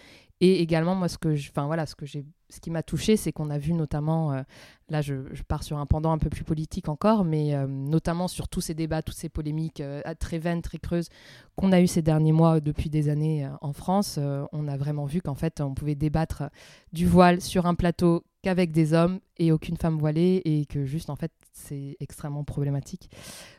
et 0.40 0.60
également, 0.62 0.94
moi, 0.94 1.08
ce 1.08 1.18
que 1.18 1.34
enfin 1.50 1.66
voilà, 1.66 1.84
ce 1.84 1.96
que 1.96 2.06
j'ai, 2.06 2.24
ce 2.48 2.60
qui 2.60 2.70
m'a 2.70 2.84
touché, 2.84 3.16
c'est 3.16 3.32
qu'on 3.32 3.50
a 3.50 3.58
vu 3.58 3.72
notamment, 3.72 4.32
euh, 4.32 4.42
là, 4.88 5.02
je, 5.02 5.14
pars 5.48 5.64
sur 5.64 5.78
un 5.78 5.86
pendant 5.86 6.12
un 6.12 6.18
peu 6.18 6.30
plus 6.30 6.44
politique 6.44 6.88
encore, 6.88 7.24
mais 7.24 7.54
euh, 7.54 7.66
notamment 7.66 8.28
sur 8.28 8.48
tous 8.48 8.60
ces 8.60 8.74
débats, 8.74 9.02
toutes 9.02 9.16
ces 9.16 9.28
polémiques 9.28 9.80
euh, 9.80 10.00
très 10.20 10.38
vaines, 10.38 10.62
très 10.62 10.78
creuses 10.78 11.08
qu'on 11.56 11.72
a 11.72 11.80
eu 11.80 11.88
ces 11.88 12.02
derniers 12.02 12.32
mois 12.32 12.60
depuis 12.60 12.88
des 12.88 13.08
années 13.08 13.48
en 13.60 13.72
France. 13.72 14.18
on 14.52 14.68
a 14.68 14.76
vraiment 14.76 15.06
vu 15.06 15.20
qu'en 15.20 15.34
fait, 15.34 15.60
on 15.60 15.74
pouvait 15.74 15.96
débattre 15.96 16.44
du 16.92 17.06
voile 17.06 17.40
sur 17.40 17.66
un 17.66 17.74
plateau 17.74 18.22
qu'avec 18.42 18.70
des 18.70 18.94
hommes 18.94 19.18
et 19.38 19.50
aucune 19.50 19.76
femme 19.76 19.98
voilée, 19.98 20.40
et 20.44 20.66
que 20.66 20.84
juste 20.84 21.10
en 21.10 21.16
fait, 21.16 21.32
c'est 21.52 21.96
extrêmement 21.98 22.44
problématique. 22.44 23.10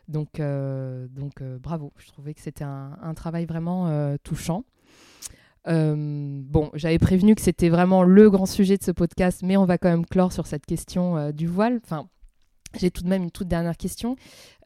Donc, 0.07 0.39
donc 0.39 1.43
bravo. 1.43 1.91
Je 1.97 2.07
trouvais 2.07 2.33
que 2.33 2.39
c'était 2.39 2.63
un, 2.63 2.97
un, 3.01 3.13
travail 3.13 3.45
vraiment 3.45 4.15
touchant. 4.23 4.63
Euh, 5.67 6.41
bon, 6.43 6.69
j'avais 6.73 6.99
prévenu 6.99 7.35
que 7.35 7.41
c'était 7.41 7.69
vraiment 7.69 8.03
le 8.03 8.29
grand 8.29 8.45
sujet 8.45 8.77
de 8.77 8.83
ce 8.83 8.91
podcast, 8.91 9.41
mais 9.43 9.57
on 9.57 9.65
va 9.65 9.77
quand 9.77 9.89
même 9.89 10.05
clore 10.05 10.31
sur 10.31 10.47
cette 10.47 10.65
question 10.65 11.17
euh, 11.17 11.31
du 11.31 11.47
voile. 11.47 11.79
Enfin, 11.83 12.07
j'ai 12.79 12.91
tout 12.91 13.03
de 13.03 13.09
même 13.09 13.23
une 13.23 13.31
toute 13.31 13.47
dernière 13.47 13.77
question, 13.77 14.15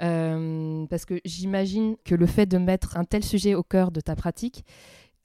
euh, 0.01 0.85
parce 0.87 1.05
que 1.05 1.19
j'imagine 1.25 1.95
que 2.03 2.15
le 2.15 2.25
fait 2.25 2.45
de 2.45 2.57
mettre 2.57 2.97
un 2.97 3.05
tel 3.05 3.23
sujet 3.23 3.55
au 3.55 3.63
cœur 3.63 3.91
de 3.91 4.01
ta 4.01 4.15
pratique 4.15 4.63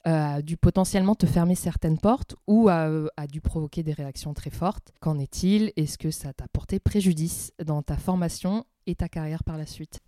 a 0.05 0.41
dû 0.41 0.55
potentiellement 0.55 1.13
te 1.13 1.25
fermer 1.25 1.55
certaines 1.55 1.97
portes 1.97 2.33
ou 2.47 2.69
a, 2.69 2.89
a 3.17 3.27
dû 3.27 3.41
provoquer 3.41 3.83
des 3.83 3.91
réactions 3.91 4.33
très 4.33 4.49
fortes. 4.49 4.93
Qu'en 5.01 5.19
est-il? 5.19 5.73
Est-ce 5.75 5.97
que 5.97 6.09
ça 6.09 6.31
t'a 6.31 6.47
porté 6.47 6.79
préjudice 6.79 7.51
dans 7.63 7.81
ta 7.81 7.97
formation 7.97 8.63
et 8.87 8.95
ta 8.95 9.09
carrière 9.09 9.43
par 9.43 9.57
la 9.57 9.65
suite? 9.65 9.99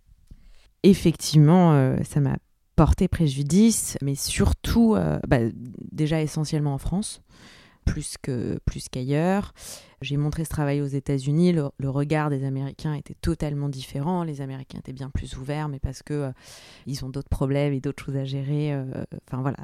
Effectivement, 0.82 1.94
ça 2.04 2.20
m'a 2.20 2.38
porter 2.82 3.06
préjudice, 3.06 3.96
mais 4.02 4.16
surtout, 4.16 4.96
euh, 4.96 5.20
bah, 5.28 5.38
déjà 5.92 6.20
essentiellement 6.20 6.74
en 6.74 6.78
France, 6.78 7.22
plus 7.84 8.16
que 8.20 8.58
plus 8.64 8.88
qu'ailleurs. 8.88 9.54
J'ai 10.02 10.16
montré 10.16 10.44
ce 10.44 10.50
travail 10.50 10.80
aux 10.80 10.86
États-Unis. 10.86 11.52
Le, 11.52 11.88
regard 11.88 12.30
des 12.30 12.44
Américains 12.44 12.94
était 12.94 13.14
totalement 13.14 13.68
différent. 13.68 14.24
Les 14.24 14.40
Américains 14.40 14.78
étaient 14.78 14.92
bien 14.92 15.10
plus 15.10 15.36
ouverts, 15.36 15.68
mais 15.68 15.78
parce 15.78 16.02
que 16.02 16.14
euh, 16.14 16.30
ils 16.86 17.04
ont 17.04 17.08
d'autres 17.08 17.28
problèmes 17.28 17.72
et 17.72 17.80
d'autres 17.80 18.04
choses 18.04 18.16
à 18.16 18.24
gérer. 18.24 18.72
Euh, 18.72 18.84
enfin 19.28 19.42
voilà. 19.42 19.58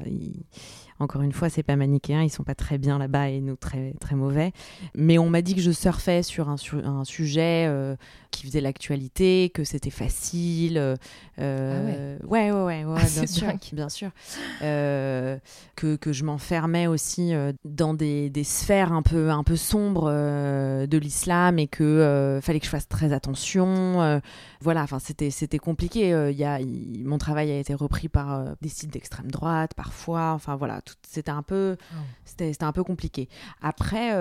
encore 1.01 1.23
une 1.23 1.33
fois, 1.33 1.49
c'est 1.49 1.63
pas 1.63 1.77
manichéen. 1.77 2.23
Ils 2.23 2.31
sont 2.31 2.45
pas 2.45 2.55
très 2.55 2.79
bien 2.79 2.99
là-bas 2.99 3.31
et 3.31 3.41
nous 3.41 3.57
très 3.57 3.95
très 4.01 4.15
mauvais. 4.15 4.53
Mais 4.95 5.19
on 5.19 5.29
m'a 5.29 5.43
dit 5.43 5.55
que 5.55 5.61
je 5.61 5.71
surfais 5.71 6.23
sur 6.23 6.49
un, 6.49 6.57
sur 6.57 6.87
un 6.87 7.05
sujet 7.05 7.67
euh, 7.69 7.97
qui 8.31 8.47
faisait 8.47 8.61
l'actualité, 8.61 9.51
que 9.53 9.65
c'était 9.65 9.91
facile. 9.91 10.79
ah 10.79 11.43
ouais. 11.43 12.19
ouais. 12.25 12.53
ouais, 12.53 12.85
ouais, 12.85 12.85
bien, 12.85 13.27
sûr, 13.27 13.49
bien 13.73 13.89
sûr, 13.89 14.11
que, 14.61 15.39
que 15.97 16.13
je 16.13 16.25
m'enfermais 16.25 16.87
aussi 16.87 17.33
dans 17.65 17.95
des, 17.95 18.31
des, 18.31 18.45
sphères 18.45 18.93
un 18.93 19.03
peu 19.03 19.31
un 19.31 19.45
peu 19.45 19.57
sombres 19.57 20.09
euh, 20.29 20.87
de 20.87 20.99
l'islam 20.99 21.59
et 21.59 21.67
que 21.67 21.83
euh, 21.83 22.41
fallait 22.41 22.61
que 22.61 22.67
je 22.67 22.71
fasse 22.71 22.89
très 22.89 23.13
attention. 23.13 24.03
Euh, 24.03 24.21
voilà, 24.61 24.83
enfin 24.83 24.99
c'était 24.99 25.31
c'était 25.31 25.59
compliqué. 25.59 26.09
Y 26.09 26.45
a, 26.45 26.59
mon 27.05 27.19
travail 27.19 27.51
a 27.51 27.59
été 27.59 27.75
repris 27.75 28.09
par 28.09 28.57
des 28.61 28.69
sites 28.69 28.93
d'extrême 28.93 29.31
droite 29.31 29.73
parfois. 29.75 30.33
Enfin 30.33 30.57
voilà, 30.57 30.81
c'était 31.07 31.31
un 31.31 31.43
peu 31.43 31.77
oh. 31.93 31.97
c'était 32.25 32.65
un 32.65 32.73
peu 32.73 32.85
compliqué. 32.85 33.29
Après, 33.63 34.13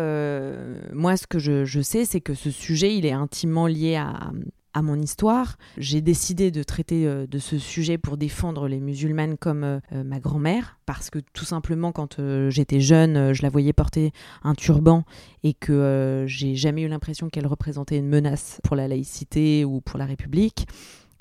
moi 0.93 1.17
ce 1.17 1.27
que 1.27 1.39
je, 1.39 1.65
je 1.65 1.81
sais, 1.81 2.05
c'est 2.05 2.21
que 2.21 2.33
ce 2.33 2.51
sujet 2.51 2.95
il 2.95 3.05
est 3.05 3.11
intimement 3.11 3.67
lié 3.67 3.95
à 3.95 4.31
à 4.77 4.83
mon 4.83 5.01
histoire. 5.01 5.57
J'ai 5.79 6.01
décidé 6.01 6.51
de 6.51 6.61
traiter 6.61 7.07
euh, 7.07 7.25
de 7.25 7.39
ce 7.39 7.57
sujet 7.57 7.97
pour 7.97 8.15
défendre 8.15 8.67
les 8.67 8.79
musulmanes 8.79 9.35
comme 9.35 9.63
euh, 9.63 9.79
euh, 9.91 10.03
ma 10.03 10.19
grand-mère, 10.19 10.77
parce 10.85 11.09
que 11.09 11.17
tout 11.33 11.45
simplement 11.45 11.91
quand 11.91 12.21
j'étais 12.49 12.79
jeune, 12.79 13.33
je 13.33 13.41
la 13.41 13.49
voyais 13.49 13.73
porter 13.73 14.11
un 14.43 14.53
turban 14.53 15.03
et 15.43 15.53
que 15.55 16.25
j'ai 16.27 16.55
jamais 16.55 16.83
eu 16.83 16.87
l'impression 16.87 17.29
qu'elle 17.29 17.47
représentait 17.47 17.97
une 17.97 18.07
menace 18.07 18.61
pour 18.63 18.75
la 18.75 18.87
laïcité 18.87 19.65
ou 19.65 19.81
pour 19.81 19.97
la 19.97 20.05
République 20.05 20.67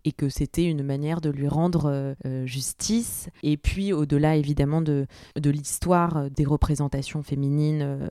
et 0.05 0.13
que 0.13 0.29
c'était 0.29 0.65
une 0.65 0.85
manière 0.85 1.21
de 1.21 1.31
lui 1.31 1.49
rendre 1.49 2.15
justice. 2.45 3.29
Et 3.43 3.57
puis 3.57 3.93
au-delà 3.93 4.37
évidemment 4.37 4.83
de, 4.83 5.07
de 5.35 5.51
l'histoire 5.51 6.31
des 6.31 6.45
représentations 6.45 7.23
féminines 7.23 8.09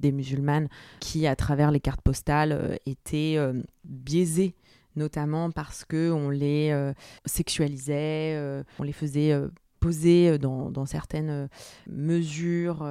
des 0.00 0.12
musulmanes 0.12 0.68
qui, 1.00 1.26
à 1.26 1.36
travers 1.36 1.70
les 1.70 1.80
cartes 1.80 2.02
postales, 2.02 2.78
étaient 2.84 3.38
biaisées 3.84 4.54
notamment 4.98 5.50
parce 5.50 5.84
que 5.84 6.10
on 6.10 6.28
les 6.28 6.70
euh, 6.70 6.92
sexualisait, 7.24 8.34
euh, 8.36 8.62
on 8.78 8.82
les 8.82 8.92
faisait 8.92 9.32
euh, 9.32 9.48
poser 9.80 10.38
dans, 10.38 10.86
certaines 10.86 11.48
mesures 11.88 12.84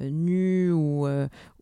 nues 0.00 0.72
ou, 0.72 1.06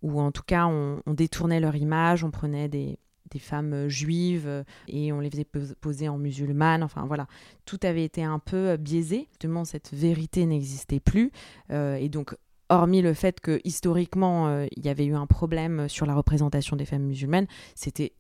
ou 0.01 0.21
en 0.21 0.33
tout 0.33 0.43
cas 0.43 0.67
on, 0.69 1.03
détournait 1.13 1.61
leur 1.61 1.77
image, 1.77 2.25
on 2.25 2.31
prenait 2.31 2.69
des, 2.69 2.99
femmes 3.41 3.89
juives 3.89 4.65
et 4.89 5.13
on 5.13 5.21
les 5.21 5.29
faisait 5.29 5.47
poser 5.83 6.09
en 6.09 6.17
musulmanes. 6.17 6.83
Enfin 6.83 7.05
voilà, 7.05 7.27
tout 7.67 7.79
avait 7.83 8.05
été 8.05 8.25
un 8.25 8.39
peu 8.39 8.79
biaisé. 8.79 9.29
Justement, 9.33 9.67
cette 9.67 9.93
vérité 9.93 10.47
n'existait 10.47 10.99
plus. 10.99 11.31
et 11.71 12.09
donc, 12.09 12.35
hormis 12.71 13.03
le 13.03 13.13
fait 13.13 13.39
que 13.39 13.61
historiquement, 13.65 14.65
il 14.75 14.83
y 14.83 14.89
avait 14.89 15.05
eu 15.05 15.15
un 15.15 15.27
problème 15.27 15.91
sur 15.91 16.07
la 16.07 16.15
représentation 16.15 16.75
des 16.75 16.87
femmes 16.87 17.05
musulmanes, 17.05 17.49
c'était 17.75 18.15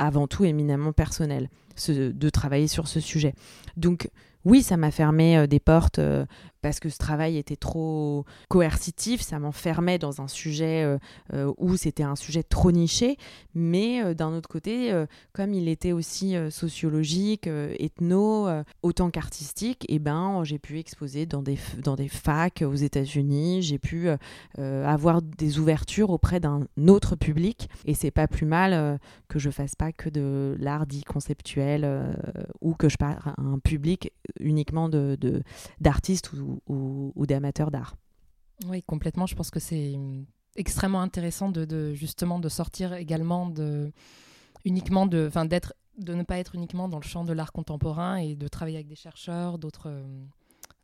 avant 0.00 0.26
tout 0.26 0.44
éminemment 0.44 0.92
personnel 0.92 1.48
de 1.88 2.30
travailler 2.30 2.66
sur 2.66 2.88
ce 2.88 3.00
sujet. 3.00 3.34
Donc 3.76 4.10
oui, 4.44 4.62
ça 4.62 4.76
m'a 4.76 4.90
fermé 4.90 5.36
euh, 5.36 5.46
des 5.46 5.60
portes 5.60 5.98
euh, 5.98 6.24
parce 6.62 6.80
que 6.80 6.88
ce 6.88 6.98
travail 6.98 7.36
était 7.36 7.56
trop 7.56 8.24
coercitif, 8.48 9.20
ça 9.20 9.38
m'enfermait 9.38 9.98
dans 9.98 10.20
un 10.20 10.28
sujet 10.28 10.84
euh, 10.84 10.98
euh, 11.32 11.52
où 11.58 11.76
c'était 11.76 12.02
un 12.02 12.16
sujet 12.16 12.42
trop 12.42 12.72
niché, 12.72 13.16
mais 13.54 14.02
euh, 14.02 14.14
d'un 14.14 14.32
autre 14.32 14.48
côté, 14.48 14.92
comme 15.32 15.54
il 15.54 15.68
était 15.68 15.92
aussi 15.92 16.34
sociologique, 16.50 17.46
ethno, 17.46 18.48
autant 18.82 19.10
qu'artistique, 19.10 19.84
eh 19.88 19.98
ben, 19.98 20.42
j'ai 20.44 20.58
pu 20.58 20.78
exposer 20.78 21.26
dans 21.26 21.42
des, 21.42 21.58
dans 21.82 21.94
des 21.94 22.08
facs 22.08 22.62
aux 22.62 22.74
États-Unis, 22.74 23.62
j'ai 23.62 23.78
pu 23.78 24.08
avoir 24.58 25.22
des 25.22 25.58
ouvertures 25.58 26.10
auprès 26.10 26.40
d'un 26.40 26.66
autre 26.88 27.16
public, 27.16 27.68
et 27.84 27.94
c'est 27.94 28.10
pas 28.10 28.26
plus 28.26 28.46
mal 28.46 28.98
que 29.28 29.38
je 29.38 29.50
fasse 29.50 29.74
pas 29.74 29.92
que 29.92 30.08
de 30.08 30.56
l'art 30.58 30.86
dit 30.86 31.02
conceptuel 31.02 32.16
ou 32.60 32.74
que 32.74 32.88
je 32.88 32.96
parle 32.96 33.18
à 33.24 33.40
un 33.40 33.58
public 33.58 34.12
uniquement 34.38 34.88
d'artistes 34.88 36.34
de, 36.34 36.40
ou 36.40 36.49
ou, 36.66 37.26
d'amateurs 37.26 37.70
d'art. 37.70 37.96
Oui, 38.66 38.82
complètement. 38.82 39.26
Je 39.26 39.34
pense 39.34 39.50
que 39.50 39.60
c'est 39.60 39.98
extrêmement 40.56 41.00
intéressant 41.00 41.50
de, 41.50 41.94
justement 41.94 42.38
de 42.38 42.48
sortir 42.48 42.94
également 42.94 43.48
de 43.48 43.92
uniquement 44.64 45.06
de, 45.06 45.24
enfin 45.26 45.46
d'être, 45.46 45.74
de 45.96 46.14
ne 46.14 46.22
pas 46.22 46.38
être 46.38 46.54
uniquement 46.54 46.88
dans 46.88 46.98
le 46.98 47.04
champ 47.04 47.24
de 47.24 47.32
l'art 47.32 47.52
contemporain 47.52 48.16
et 48.16 48.34
de 48.34 48.48
travailler 48.48 48.76
avec 48.76 48.88
des 48.88 48.94
chercheurs, 48.94 49.58
d'autres, 49.58 49.90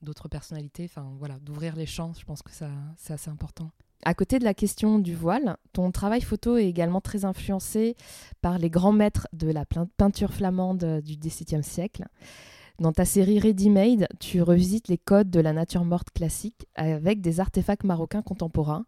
d'autres 0.01 0.29
personnalités. 0.29 0.85
Enfin 0.85 1.13
voilà, 1.19 1.39
d'ouvrir 1.41 1.77
les 1.77 1.87
champs. 1.87 2.13
Je 2.19 2.25
pense 2.25 2.43
que 2.43 2.53
ça, 2.53 2.71
c'est 2.97 3.13
assez 3.13 3.31
important. 3.31 3.71
À 4.05 4.15
côté 4.15 4.39
de 4.39 4.45
la 4.45 4.55
question 4.55 4.99
du 4.99 5.15
voile, 5.15 5.57
ton 5.73 5.91
travail 5.91 6.21
photo 6.21 6.57
est 6.57 6.67
également 6.67 7.01
très 7.01 7.25
influencé 7.25 7.97
par 8.41 8.59
les 8.59 8.71
grands 8.71 8.93
maîtres 8.93 9.27
de 9.33 9.51
la 9.51 9.65
peinture 9.65 10.33
flamande 10.33 11.01
du 11.03 11.17
XVIIe 11.17 11.65
siècle. 11.65 12.05
Dans 12.79 12.93
ta 12.93 13.07
série 13.07 13.39
Ready 13.39 13.71
Made, 13.71 14.07
tu 14.21 14.43
revisites 14.43 14.89
les 14.89 14.99
codes 14.99 15.31
de 15.31 15.41
la 15.41 15.55
nature 15.55 15.87
morte 15.87 16.11
classique 16.11 16.67
avec 16.75 17.23
des 17.23 17.41
artefacts 17.41 17.85
marocains 17.85 18.21
contemporains. 18.21 18.85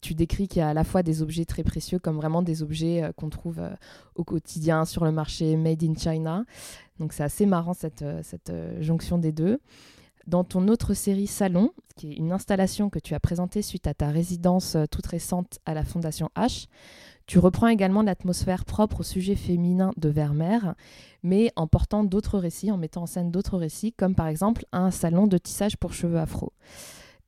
Tu 0.00 0.14
décris 0.14 0.46
qu'il 0.46 0.60
y 0.60 0.62
a 0.62 0.68
à 0.68 0.74
la 0.74 0.84
fois 0.84 1.02
des 1.02 1.22
objets 1.22 1.44
très 1.44 1.64
précieux 1.64 1.98
comme 1.98 2.16
vraiment 2.16 2.42
des 2.42 2.62
objets 2.62 3.02
euh, 3.02 3.12
qu'on 3.12 3.30
trouve 3.30 3.58
euh, 3.58 3.70
au 4.14 4.22
quotidien 4.22 4.84
sur 4.84 5.04
le 5.04 5.10
marché 5.10 5.56
Made 5.56 5.82
in 5.82 5.94
China. 5.96 6.44
Donc 7.00 7.12
c'est 7.12 7.24
assez 7.24 7.44
marrant 7.44 7.74
cette, 7.74 8.02
euh, 8.02 8.20
cette 8.22 8.52
jonction 8.78 9.18
des 9.18 9.32
deux. 9.32 9.58
Dans 10.28 10.44
ton 10.44 10.68
autre 10.68 10.94
série 10.94 11.26
Salon, 11.26 11.72
qui 11.96 12.12
est 12.12 12.14
une 12.14 12.30
installation 12.30 12.90
que 12.90 13.00
tu 13.00 13.14
as 13.14 13.20
présentée 13.20 13.60
suite 13.60 13.88
à 13.88 13.94
ta 13.94 14.08
résidence 14.08 14.76
toute 14.92 15.06
récente 15.06 15.58
à 15.66 15.74
la 15.74 15.82
Fondation 15.82 16.30
H, 16.36 16.68
tu 17.26 17.38
reprends 17.38 17.68
également 17.68 18.02
l'atmosphère 18.02 18.64
propre 18.64 19.00
au 19.00 19.02
sujet 19.02 19.36
féminin 19.36 19.92
de 19.96 20.08
Vermeer, 20.08 20.74
mais 21.22 21.52
en 21.56 21.66
portant 21.66 22.04
d'autres 22.04 22.38
récits, 22.38 22.70
en 22.70 22.76
mettant 22.76 23.02
en 23.02 23.06
scène 23.06 23.30
d'autres 23.30 23.58
récits, 23.58 23.92
comme 23.92 24.14
par 24.14 24.26
exemple 24.26 24.64
un 24.72 24.90
salon 24.90 25.26
de 25.26 25.38
tissage 25.38 25.76
pour 25.76 25.92
cheveux 25.92 26.18
afro. 26.18 26.52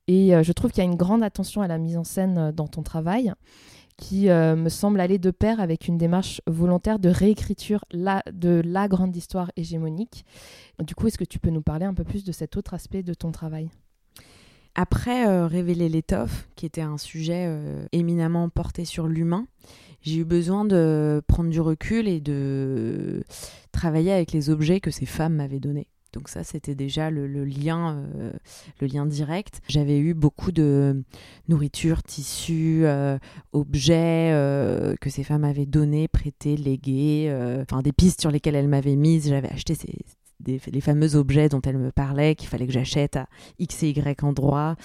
Et 0.07 0.35
euh, 0.35 0.43
je 0.43 0.51
trouve 0.51 0.71
qu'il 0.71 0.83
y 0.83 0.87
a 0.87 0.89
une 0.89 0.97
grande 0.97 1.23
attention 1.23 1.61
à 1.61 1.67
la 1.67 1.77
mise 1.77 1.97
en 1.97 2.03
scène 2.03 2.37
euh, 2.37 2.51
dans 2.51 2.67
ton 2.67 2.83
travail, 2.83 3.33
qui 3.97 4.29
euh, 4.29 4.55
me 4.55 4.69
semble 4.69 4.99
aller 4.99 5.17
de 5.17 5.31
pair 5.31 5.59
avec 5.61 5.87
une 5.87 5.97
démarche 5.97 6.41
volontaire 6.47 6.99
de 6.99 7.09
réécriture 7.09 7.85
de 7.93 8.61
la 8.65 8.87
grande 8.87 9.15
histoire 9.15 9.51
hégémonique. 9.55 10.25
Du 10.79 10.95
coup, 10.95 11.07
est-ce 11.07 11.17
que 11.17 11.23
tu 11.23 11.39
peux 11.39 11.49
nous 11.49 11.61
parler 11.61 11.85
un 11.85 11.93
peu 11.93 12.03
plus 12.03 12.25
de 12.25 12.33
cet 12.33 12.57
autre 12.57 12.73
aspect 12.73 13.03
de 13.03 13.13
ton 13.13 13.31
travail? 13.31 13.69
Après 14.75 15.45
Révéler 15.47 15.89
l'étoffe, 15.89 16.47
qui 16.55 16.65
était 16.65 16.81
un 16.81 16.97
sujet 16.97 17.49
éminemment 17.91 18.49
porté 18.49 18.85
sur 18.85 19.07
l'humain, 19.07 19.47
j'ai 20.01 20.17
eu 20.17 20.25
besoin 20.25 20.65
de 20.65 21.21
prendre 21.27 21.49
du 21.49 21.59
recul 21.59 22.07
et 22.07 22.21
de 22.21 23.23
travailler 23.71 24.11
avec 24.11 24.31
les 24.31 24.49
objets 24.49 24.79
que 24.79 24.91
ces 24.91 25.05
femmes 25.05 25.35
m'avaient 25.35 25.59
donnés. 25.59 25.87
Donc 26.15 26.29
ça, 26.29 26.45
c'était 26.45 26.75
déjà 26.75 27.11
le, 27.11 27.27
lien, 27.43 28.05
euh, 28.15 28.31
lien 28.79 29.05
direct. 29.05 29.59
J'avais 29.67 29.99
eu 29.99 30.13
beaucoup 30.13 30.53
de 30.53 31.03
nourriture, 31.49 32.03
tissus, 32.03 32.85
euh, 32.85 33.17
objets 33.51 34.31
euh, 34.31 34.95
que 35.01 35.09
ces 35.09 35.25
femmes 35.25 35.43
avaient 35.43 35.65
donnés, 35.65 36.07
prêtés, 36.07 36.55
légués, 36.55 37.29
enfin 37.61 37.81
des 37.81 37.91
pistes 37.91 38.21
sur 38.21 38.31
lesquelles 38.31 38.55
elles 38.55 38.69
m'avaient 38.69 38.95
mises. 38.95 39.27
J'avais 39.27 39.49
acheté 39.49 39.75
ces, 39.75 39.93
les 40.45 40.81
fameux 40.81 41.15
objets 41.15 41.49
dont 41.49 41.61
elle 41.61 41.77
me 41.77 41.91
parlait, 41.91 42.35
qu'il 42.35 42.49
fallait 42.49 42.67
que 42.67 42.73
j'achète 42.73 43.15
à 43.15 43.27
X 43.59 43.83
et 43.83 43.89
Y 43.89 44.23
endroits. 44.23 44.75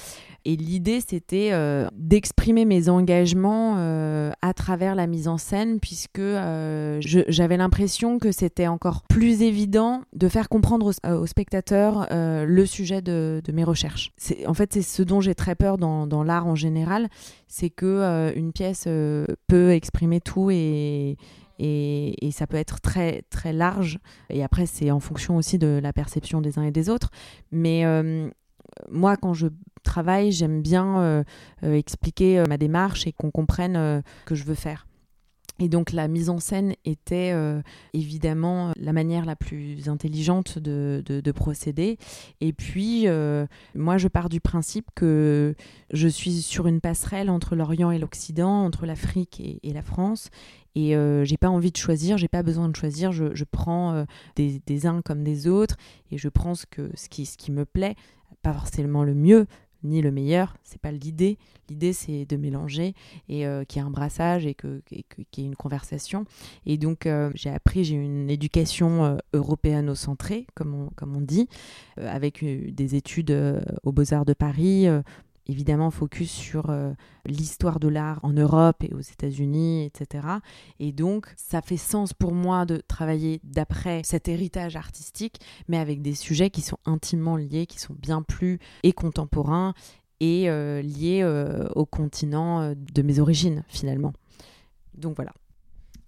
Et 0.46 0.56
l'idée, 0.56 1.00
c'était 1.06 1.50
euh, 1.52 1.86
d'exprimer 1.92 2.64
mes 2.64 2.88
engagements 2.88 3.74
euh, 3.76 4.30
à 4.40 4.54
travers 4.54 4.94
la 4.94 5.06
mise 5.06 5.28
en 5.28 5.36
scène, 5.36 5.80
puisque 5.80 6.18
euh, 6.18 6.98
j'avais 7.00 7.58
l'impression 7.58 8.18
que 8.18 8.32
c'était 8.32 8.66
encore 8.66 9.02
plus 9.02 9.42
évident 9.42 10.02
de 10.14 10.28
faire 10.28 10.48
comprendre 10.48 10.92
aux, 11.04 11.26
spectateurs 11.26 12.08
le 12.10 12.66
sujet 12.66 13.02
de, 13.02 13.42
mes 13.52 13.64
recherches. 13.64 14.12
En 14.46 14.54
fait, 14.54 14.72
c'est 14.72 14.82
ce 14.82 15.02
dont 15.02 15.20
j'ai 15.20 15.34
très 15.34 15.54
peur 15.54 15.76
dans, 15.76 16.06
dans 16.06 16.22
l'art 16.22 16.46
en 16.46 16.54
général, 16.54 17.08
c'est 17.46 17.70
que 17.70 18.32
une 18.36 18.52
pièce 18.52 18.88
peut 19.46 19.70
exprimer 19.72 20.20
tout 20.20 20.50
et 20.50 21.16
et, 21.60 22.30
ça 22.32 22.46
peut 22.46 22.56
être 22.56 22.80
très 22.80 23.22
très 23.30 23.52
large. 23.52 23.98
Et 24.30 24.42
après, 24.42 24.66
c'est 24.66 24.90
en 24.90 25.00
fonction 25.00 25.36
aussi 25.36 25.58
de 25.58 25.78
la 25.82 25.92
perception 25.92 26.40
des 26.40 26.58
uns 26.58 26.62
et 26.62 26.70
des 26.70 26.88
autres. 26.88 27.10
Mais 27.52 27.84
euh, 27.84 28.28
moi, 28.90 29.16
quand 29.16 29.34
je 29.34 29.48
travaille, 29.82 30.32
j'aime 30.32 30.62
bien 30.62 31.00
euh, 31.00 31.24
euh, 31.64 31.74
expliquer 31.74 32.42
ma 32.48 32.56
démarche 32.56 33.06
et 33.06 33.12
qu'on 33.12 33.30
comprenne 33.30 33.74
ce 33.74 34.24
que 34.24 34.34
je 34.34 34.44
veux 34.44 34.54
faire. 34.54 34.86
Et 35.60 35.68
donc 35.68 35.92
la 35.92 36.08
mise 36.08 36.30
en 36.30 36.38
scène 36.38 36.74
était 36.86 37.32
euh, 37.32 37.60
évidemment 37.92 38.72
la 38.76 38.92
manière 38.92 39.26
la 39.26 39.36
plus 39.36 39.88
intelligente 39.88 40.58
de, 40.58 41.02
de, 41.06 41.32
procéder. 41.32 41.98
Et 42.40 42.52
puis, 42.52 43.06
euh, 43.06 43.46
moi, 43.74 43.98
je 43.98 44.08
pars 44.08 44.30
du 44.30 44.40
principe 44.40 44.86
que 44.94 45.54
je 45.92 46.08
suis 46.08 46.42
sur 46.42 46.66
une 46.66 46.80
passerelle 46.80 47.30
entre 47.30 47.56
l'Orient 47.56 47.90
et 47.90 47.98
l'Occident, 47.98 48.64
entre 48.64 48.86
l'Afrique 48.86 49.40
et, 49.62 49.72
la 49.72 49.82
France. 49.82 50.30
Et 50.74 50.96
euh, 50.96 51.24
j'ai 51.24 51.36
pas 51.36 51.50
envie 51.50 51.70
de 51.70 51.76
choisir, 51.76 52.16
j'ai 52.16 52.28
pas 52.28 52.42
besoin 52.42 52.68
de 52.68 52.74
choisir. 52.74 53.12
Je, 53.12 53.34
je 53.34 53.44
prends 53.44 54.06
des, 54.36 54.62
des, 54.66 54.86
uns 54.86 55.02
comme 55.02 55.22
des 55.22 55.46
autres 55.46 55.76
et 56.10 56.16
je 56.16 56.28
prends 56.28 56.54
ce, 56.54 56.64
que, 56.66 56.90
ce 56.94 57.08
qui 57.08 57.52
me 57.52 57.64
plaît, 57.66 57.96
pas 58.42 58.54
forcément 58.54 59.04
le 59.04 59.14
mieux, 59.14 59.46
ni 59.84 60.02
le 60.02 60.10
meilleur, 60.10 60.56
c'est 60.62 60.80
pas 60.80 60.92
l'idée. 60.92 61.38
L'idée 61.68 61.92
c'est 61.92 62.24
de 62.24 62.36
mélanger 62.36 62.94
et 63.28 63.46
euh, 63.46 63.64
qu'il 63.64 63.80
y 63.80 63.84
ait 63.84 63.86
un 63.86 63.90
brassage 63.90 64.46
et 64.46 64.54
qu'il 64.54 64.82
y 64.90 65.40
ait 65.40 65.44
une 65.44 65.56
conversation. 65.56 66.24
Et 66.66 66.78
donc 66.78 67.06
euh, 67.06 67.30
j'ai 67.34 67.50
appris, 67.50 67.84
j'ai 67.84 67.94
une 67.94 68.30
éducation 68.30 69.04
euh, 69.04 69.16
européano-centrée, 69.32 70.46
comme 70.54 70.74
on, 70.74 70.90
comme 70.96 71.16
on 71.16 71.20
dit, 71.20 71.48
avec 71.96 72.44
des 72.44 72.94
études 72.94 73.36
aux 73.82 73.92
Beaux-Arts 73.92 74.24
de 74.24 74.32
Paris, 74.32 74.86
évidemment 75.50 75.90
focus 75.90 76.30
sur 76.30 76.70
euh, 76.70 76.92
l'histoire 77.26 77.80
de 77.80 77.88
l'art 77.88 78.20
en 78.22 78.32
Europe 78.32 78.82
et 78.82 78.94
aux 78.94 79.00
États-Unis, 79.00 79.84
etc. 79.84 80.26
Et 80.78 80.92
donc, 80.92 81.32
ça 81.36 81.60
fait 81.60 81.76
sens 81.76 82.12
pour 82.12 82.32
moi 82.32 82.66
de 82.66 82.78
travailler 82.88 83.40
d'après 83.44 84.02
cet 84.04 84.28
héritage 84.28 84.76
artistique, 84.76 85.40
mais 85.68 85.78
avec 85.78 86.02
des 86.02 86.14
sujets 86.14 86.50
qui 86.50 86.60
sont 86.60 86.78
intimement 86.86 87.36
liés, 87.36 87.66
qui 87.66 87.78
sont 87.78 87.94
bien 87.94 88.22
plus 88.22 88.58
et 88.82 88.92
contemporains 88.92 89.74
et 90.20 90.50
euh, 90.50 90.82
liés 90.82 91.20
euh, 91.22 91.68
au 91.74 91.86
continent 91.86 92.74
de 92.74 93.02
mes 93.02 93.18
origines, 93.18 93.64
finalement. 93.68 94.12
Donc 94.94 95.16
voilà. 95.16 95.32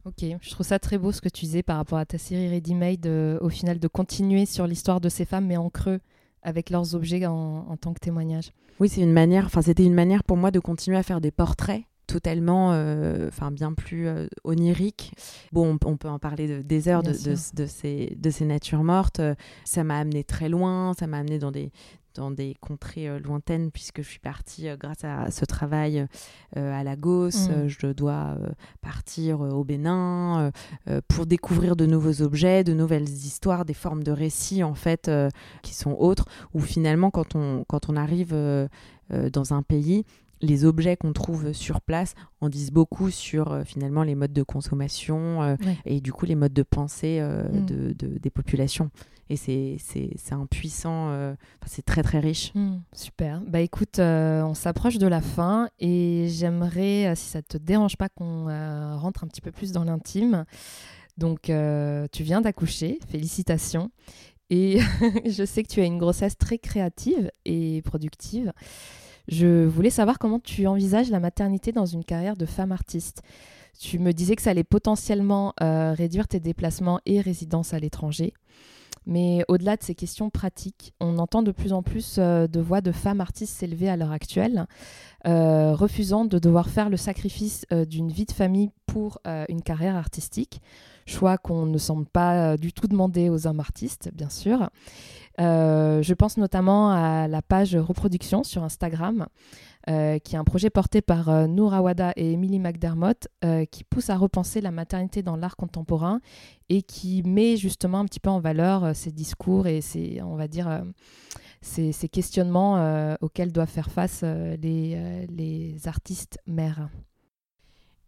Ok, 0.04 0.24
je 0.40 0.50
trouve 0.50 0.66
ça 0.66 0.78
très 0.78 0.98
beau 0.98 1.12
ce 1.12 1.20
que 1.20 1.28
tu 1.28 1.44
disais 1.44 1.62
par 1.62 1.76
rapport 1.76 1.98
à 1.98 2.04
ta 2.04 2.18
série 2.18 2.48
Ready 2.48 2.74
Made, 2.74 3.06
au 3.40 3.48
final 3.48 3.78
de 3.78 3.88
continuer 3.88 4.46
sur 4.46 4.66
l'histoire 4.66 5.00
de 5.00 5.08
ces 5.08 5.24
femmes, 5.24 5.46
mais 5.46 5.56
en 5.56 5.70
creux, 5.70 6.00
avec 6.42 6.70
leurs 6.70 6.94
objets 6.94 7.24
en, 7.26 7.76
tant 7.80 7.92
que 7.92 8.00
témoignage. 8.00 8.52
Oui, 8.80 8.88
c'est 8.88 9.00
une 9.00 9.12
manière, 9.12 9.46
enfin 9.46 9.62
c'était 9.62 9.84
une 9.84 9.94
manière 9.94 10.24
pour 10.24 10.36
moi 10.36 10.50
de 10.50 10.58
continuer 10.58 10.96
à 10.96 11.02
faire 11.02 11.20
des 11.20 11.30
portraits 11.30 11.82
totalement, 12.08 12.72
euh, 12.72 13.28
enfin 13.28 13.50
bien 13.50 13.72
plus 13.72 14.06
euh, 14.06 14.26
oniriques. 14.44 15.14
Bon, 15.52 15.78
on, 15.82 15.96
peut 15.96 16.08
en 16.08 16.18
parler 16.18 16.62
des 16.62 16.88
heures 16.88 17.02
de, 17.02 17.12
de, 17.12 17.66
ces, 17.66 18.16
de 18.18 18.30
ces 18.30 18.44
natures 18.44 18.82
mortes. 18.82 19.20
Ça 19.64 19.82
m'a 19.84 19.98
amené 19.98 20.22
très 20.22 20.48
loin, 20.50 20.92
ça 20.98 21.06
m'a 21.06 21.18
amené 21.18 21.38
dans 21.38 21.52
des, 21.52 21.70
dans 22.14 22.30
des 22.30 22.56
contrées 22.60 23.08
euh, 23.08 23.18
lointaines 23.18 23.70
puisque 23.70 24.02
je 24.02 24.08
suis 24.08 24.18
partie 24.18 24.68
euh, 24.68 24.76
grâce 24.76 25.04
à 25.04 25.30
ce 25.30 25.44
travail 25.44 26.06
euh, 26.56 26.80
à 26.80 26.84
Lagos. 26.84 27.28
Mm. 27.28 27.68
je 27.68 27.86
dois 27.88 28.36
partir 28.80 29.40
au 29.40 29.64
Bénin 29.64 30.50
pour 31.08 31.26
découvrir 31.26 31.76
de 31.76 31.86
nouveaux 31.86 32.22
objets, 32.22 32.64
de 32.64 32.72
nouvelles 32.72 33.08
histoires, 33.08 33.64
des 33.64 33.74
formes 33.74 34.02
de 34.02 34.12
récits 34.12 34.62
en 34.62 34.74
fait 34.74 35.10
qui 35.62 35.74
sont 35.74 35.92
autres. 35.92 36.26
Ou 36.54 36.60
finalement, 36.60 37.10
quand 37.10 37.34
on, 37.34 37.64
quand 37.68 37.88
on 37.88 37.96
arrive 37.96 38.34
dans 39.10 39.54
un 39.54 39.62
pays, 39.62 40.04
les 40.40 40.64
objets 40.64 40.96
qu'on 40.96 41.12
trouve 41.12 41.52
sur 41.52 41.80
place 41.80 42.14
en 42.40 42.48
disent 42.48 42.72
beaucoup 42.72 43.10
sur 43.10 43.62
finalement 43.64 44.02
les 44.02 44.14
modes 44.14 44.32
de 44.32 44.42
consommation 44.42 45.56
et 45.84 46.00
du 46.00 46.12
coup 46.12 46.26
les 46.26 46.34
modes 46.34 46.54
de 46.54 46.62
pensée 46.62 47.20
mm. 47.20 47.64
de, 47.66 47.94
des 48.18 48.30
populations 48.30 48.90
et 49.30 49.36
c'est 49.36 50.32
un 50.32 50.46
puissant, 50.46 51.10
euh, 51.10 51.34
c'est 51.66 51.84
très 51.84 52.02
très 52.02 52.18
riche. 52.18 52.52
Hmm, 52.54 52.80
super. 52.92 53.40
Bah 53.46 53.60
écoute, 53.60 53.98
euh, 53.98 54.42
on 54.42 54.54
s'approche 54.54 54.98
de 54.98 55.06
la 55.06 55.20
fin 55.20 55.68
et 55.78 56.26
j'aimerais, 56.28 57.06
euh, 57.06 57.14
si 57.14 57.26
ça 57.26 57.42
te 57.42 57.56
dérange 57.56 57.96
pas, 57.96 58.08
qu'on 58.08 58.46
rentre 58.98 59.24
un 59.24 59.28
petit 59.28 59.40
peu 59.40 59.52
plus 59.52 59.72
dans 59.72 59.84
l'intime. 59.84 60.44
Donc 61.18 61.42
tu 61.44 62.22
viens 62.22 62.40
d'accoucher, 62.40 62.98
félicitations. 63.08 63.90
Et 64.50 64.80
je 65.26 65.44
sais 65.46 65.62
que 65.62 65.68
tu 65.68 65.80
as 65.80 65.84
une 65.84 65.98
grossesse 65.98 66.36
très 66.36 66.58
créative 66.58 67.30
et 67.44 67.80
productive. 67.82 68.52
Je 69.28 69.64
voulais 69.64 69.90
savoir 69.90 70.18
comment 70.18 70.40
tu 70.40 70.66
envisages 70.66 71.10
la 71.10 71.20
maternité 71.20 71.72
dans 71.72 71.86
une 71.86 72.04
carrière 72.04 72.36
de 72.36 72.44
femme 72.44 72.72
artiste. 72.72 73.22
Tu 73.78 73.98
me 73.98 74.12
disais 74.12 74.36
que 74.36 74.42
ça 74.42 74.50
allait 74.50 74.64
potentiellement 74.64 75.54
réduire 75.60 76.28
tes 76.28 76.40
déplacements 76.40 77.00
et 77.06 77.20
résidences 77.20 77.72
à 77.72 77.78
l'étranger. 77.78 78.34
Mais 79.06 79.44
au-delà 79.48 79.76
de 79.76 79.82
ces 79.82 79.94
questions 79.94 80.30
pratiques, 80.30 80.94
on 81.00 81.18
entend 81.18 81.42
de 81.42 81.50
plus 81.50 81.72
en 81.72 81.82
plus 81.82 82.16
euh, 82.18 82.46
de 82.46 82.60
voix 82.60 82.80
de 82.80 82.92
femmes 82.92 83.20
artistes 83.20 83.56
s'élever 83.56 83.88
à 83.88 83.96
l'heure 83.96 84.12
actuelle, 84.12 84.66
euh, 85.26 85.74
refusant 85.74 86.24
de 86.24 86.38
devoir 86.38 86.68
faire 86.68 86.88
le 86.88 86.96
sacrifice 86.96 87.66
euh, 87.72 87.84
d'une 87.84 88.10
vie 88.10 88.26
de 88.26 88.32
famille 88.32 88.70
pour 88.86 89.20
une 89.48 89.62
carrière 89.62 89.96
artistique, 89.96 90.60
choix 91.06 91.38
qu'on 91.38 91.64
ne 91.64 91.78
semble 91.78 92.04
pas 92.04 92.58
du 92.58 92.74
tout 92.74 92.88
demander 92.88 93.30
aux 93.30 93.46
hommes 93.46 93.60
artistes, 93.60 94.10
bien 94.12 94.28
sûr. 94.28 94.68
je 95.38 96.12
pense 96.12 96.36
notamment 96.36 96.90
à 96.90 97.26
la 97.26 97.40
page 97.40 97.74
reproduction 97.74 98.44
sur 98.44 98.62
Instagram, 98.62 99.28
euh, 99.88 100.18
qui 100.20 100.36
est 100.36 100.38
un 100.38 100.44
projet 100.44 100.70
porté 100.70 101.02
par 101.02 101.28
euh, 101.28 101.46
Nour 101.48 101.74
et 102.16 102.32
Emily 102.32 102.60
McDermott, 102.60 103.26
euh, 103.44 103.64
qui 103.64 103.82
pousse 103.82 104.10
à 104.10 104.16
repenser 104.16 104.60
la 104.60 104.70
maternité 104.70 105.22
dans 105.22 105.36
l'art 105.36 105.56
contemporain 105.56 106.20
et 106.68 106.82
qui 106.82 107.22
met 107.24 107.56
justement 107.56 107.98
un 107.98 108.04
petit 108.04 108.20
peu 108.20 108.30
en 108.30 108.38
valeur 108.38 108.94
ces 108.94 109.10
discours 109.10 109.66
et 109.66 109.80
ces, 109.80 110.22
on 110.22 110.36
va 110.36 110.46
dire, 110.46 110.84
ces, 111.60 111.92
questionnements 112.08 113.16
auxquels 113.20 113.52
doivent 113.52 113.68
faire 113.68 113.90
face 113.90 114.22
les, 114.22 115.26
les 115.28 115.88
artistes 115.88 116.38
mères 116.46 116.88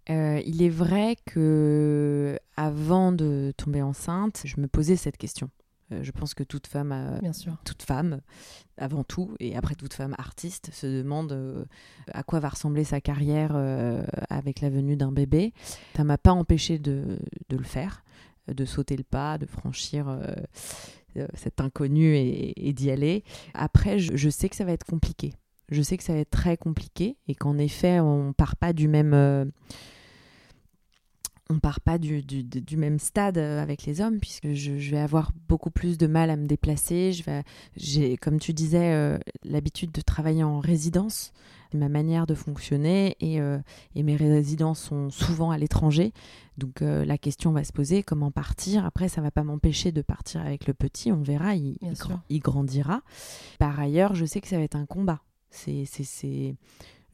il 0.09 0.63
est 0.63 0.71
vrai 0.71 1.17
que 1.27 2.39
avant 2.57 3.13
de 3.13 3.53
tomber 3.57 3.83
enceinte, 3.83 4.43
je 4.45 4.61
me 4.61 4.69
posais 4.69 4.97
cette 4.97 5.17
question. 5.17 5.51
Euh, 5.95 6.03
je 6.03 6.11
pense 6.11 6.35
que 6.35 6.43
toute 6.43 6.67
femme, 6.67 6.93
euh, 6.93 7.53
toute 7.65 7.83
femme, 7.83 8.21
avant 8.77 9.05
tout, 9.05 9.35
et 9.41 9.57
après 9.57 9.75
toute 9.75 9.95
femme 9.95 10.15
artiste, 10.19 10.71
se 10.73 10.87
demande 10.87 11.33
euh, 11.33 11.65
à 12.13 12.23
quoi 12.23 12.41
va 12.41 12.49
ressembler 12.49 12.85
sa 12.85 13.01
carrière 13.01 13.57
avec 14.29 14.61
la 14.61 14.71
venue 14.71 14.97
d'un 14.97 15.13
bébé. 15.13 15.53
Ça 15.97 16.05
m'a 16.05 16.19
pas 16.19 16.33
empêché 16.33 16.79
de, 16.79 17.19
le 17.51 17.63
faire, 17.63 18.05
de 18.49 18.65
sauter 18.65 18.97
le 18.97 19.05
pas, 19.05 19.39
de 19.39 19.47
franchir 19.47 20.07
cet 21.35 21.61
inconnu 21.61 22.17
et, 22.17 22.73
d'y 22.73 22.91
aller. 22.91 23.25
Après, 23.55 23.99
je, 23.99 24.29
sais 24.29 24.49
que 24.49 24.57
ça 24.57 24.65
va 24.65 24.73
être 24.73 24.85
compliqué. 24.85 25.33
Je 25.71 25.81
sais 25.83 25.97
que 25.97 26.03
ça 26.03 26.13
va 26.13 26.19
être 26.19 26.31
très 26.31 26.57
compliqué 26.57 27.17
et 27.29 27.35
qu'en 27.35 27.59
effet, 27.59 28.01
on 28.01 28.33
part 28.33 28.57
pas 28.57 28.73
du 28.73 28.89
même 28.89 29.53
on 31.51 31.59
part 31.59 31.81
pas 31.81 31.99
du, 31.99 32.25
même 32.77 32.99
stade 32.99 33.39
euh, 33.39 33.63
avec 33.63 33.85
les 33.85 34.01
hommes 34.01 34.19
puisque 34.19 34.53
je, 34.53 34.73
vais 34.73 34.99
avoir 34.99 35.33
beaucoup 35.49 35.71
plus 35.71 35.99
de 35.99 36.07
mal 36.07 36.31
à 36.31 36.37
me 36.37 36.47
déplacer. 36.47 37.13
Je 37.13 37.23
vais, 37.23 37.43
j'ai, 37.77 38.17
comme 38.17 38.39
tu 38.39 38.53
disais, 38.53 38.95
euh, 38.95 39.19
l'habitude 39.45 39.93
de 39.93 40.01
travailler 40.01 40.43
en 40.43 40.59
résidence, 40.59 41.33
ma 41.75 41.89
manière 41.89 42.27
de 42.27 42.35
fonctionner 42.35 43.17
et, 43.21 43.41
euh, 43.41 43.59
mes 43.95 44.17
résidences 44.17 44.81
sont 44.81 45.11
souvent 45.11 45.51
à 45.51 45.59
l'étranger. 45.59 46.13
Donc 46.57 46.83
la 46.83 47.19
question 47.19 47.51
va 47.51 47.65
se 47.65 47.73
poser 47.73 48.05
comment 48.05 48.31
partir? 48.31 48.87
Après, 48.87 49.09
ça 49.09 49.21
va 49.21 49.33
pas 49.33 49.43
m'empêcher 49.43 49.91
de 49.91 50.03
partir 50.03 50.41
avec 50.41 50.69
le 50.69 50.75
petit. 50.75 51.11
On 51.11 51.21
verra, 51.21 51.57
il, 51.57 51.77
il 52.29 52.39
grandira. 52.39 53.03
Par 53.59 53.81
ailleurs, 53.81 54.15
je 54.15 54.25
sais 54.25 54.41
que 54.41 54.47
ça 54.47 54.57
va 54.57 54.63
être 54.63 54.77
un 54.77 54.87
combat. 54.87 55.21
C'est, 55.51 55.85
c'est, 55.85 56.05
c'est 56.05 56.55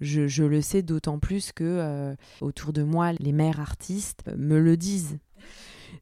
je, 0.01 0.43
le 0.43 0.63
sais 0.63 0.83
d'autant 0.83 1.19
plus 1.19 1.53
que 1.53 1.65
euh, 1.65 2.15
autour 2.41 2.73
de 2.73 2.83
moi, 2.83 3.13
les 3.13 3.33
mères 3.33 3.61
artistes 3.61 4.25
me 4.37 4.59
le 4.59 4.77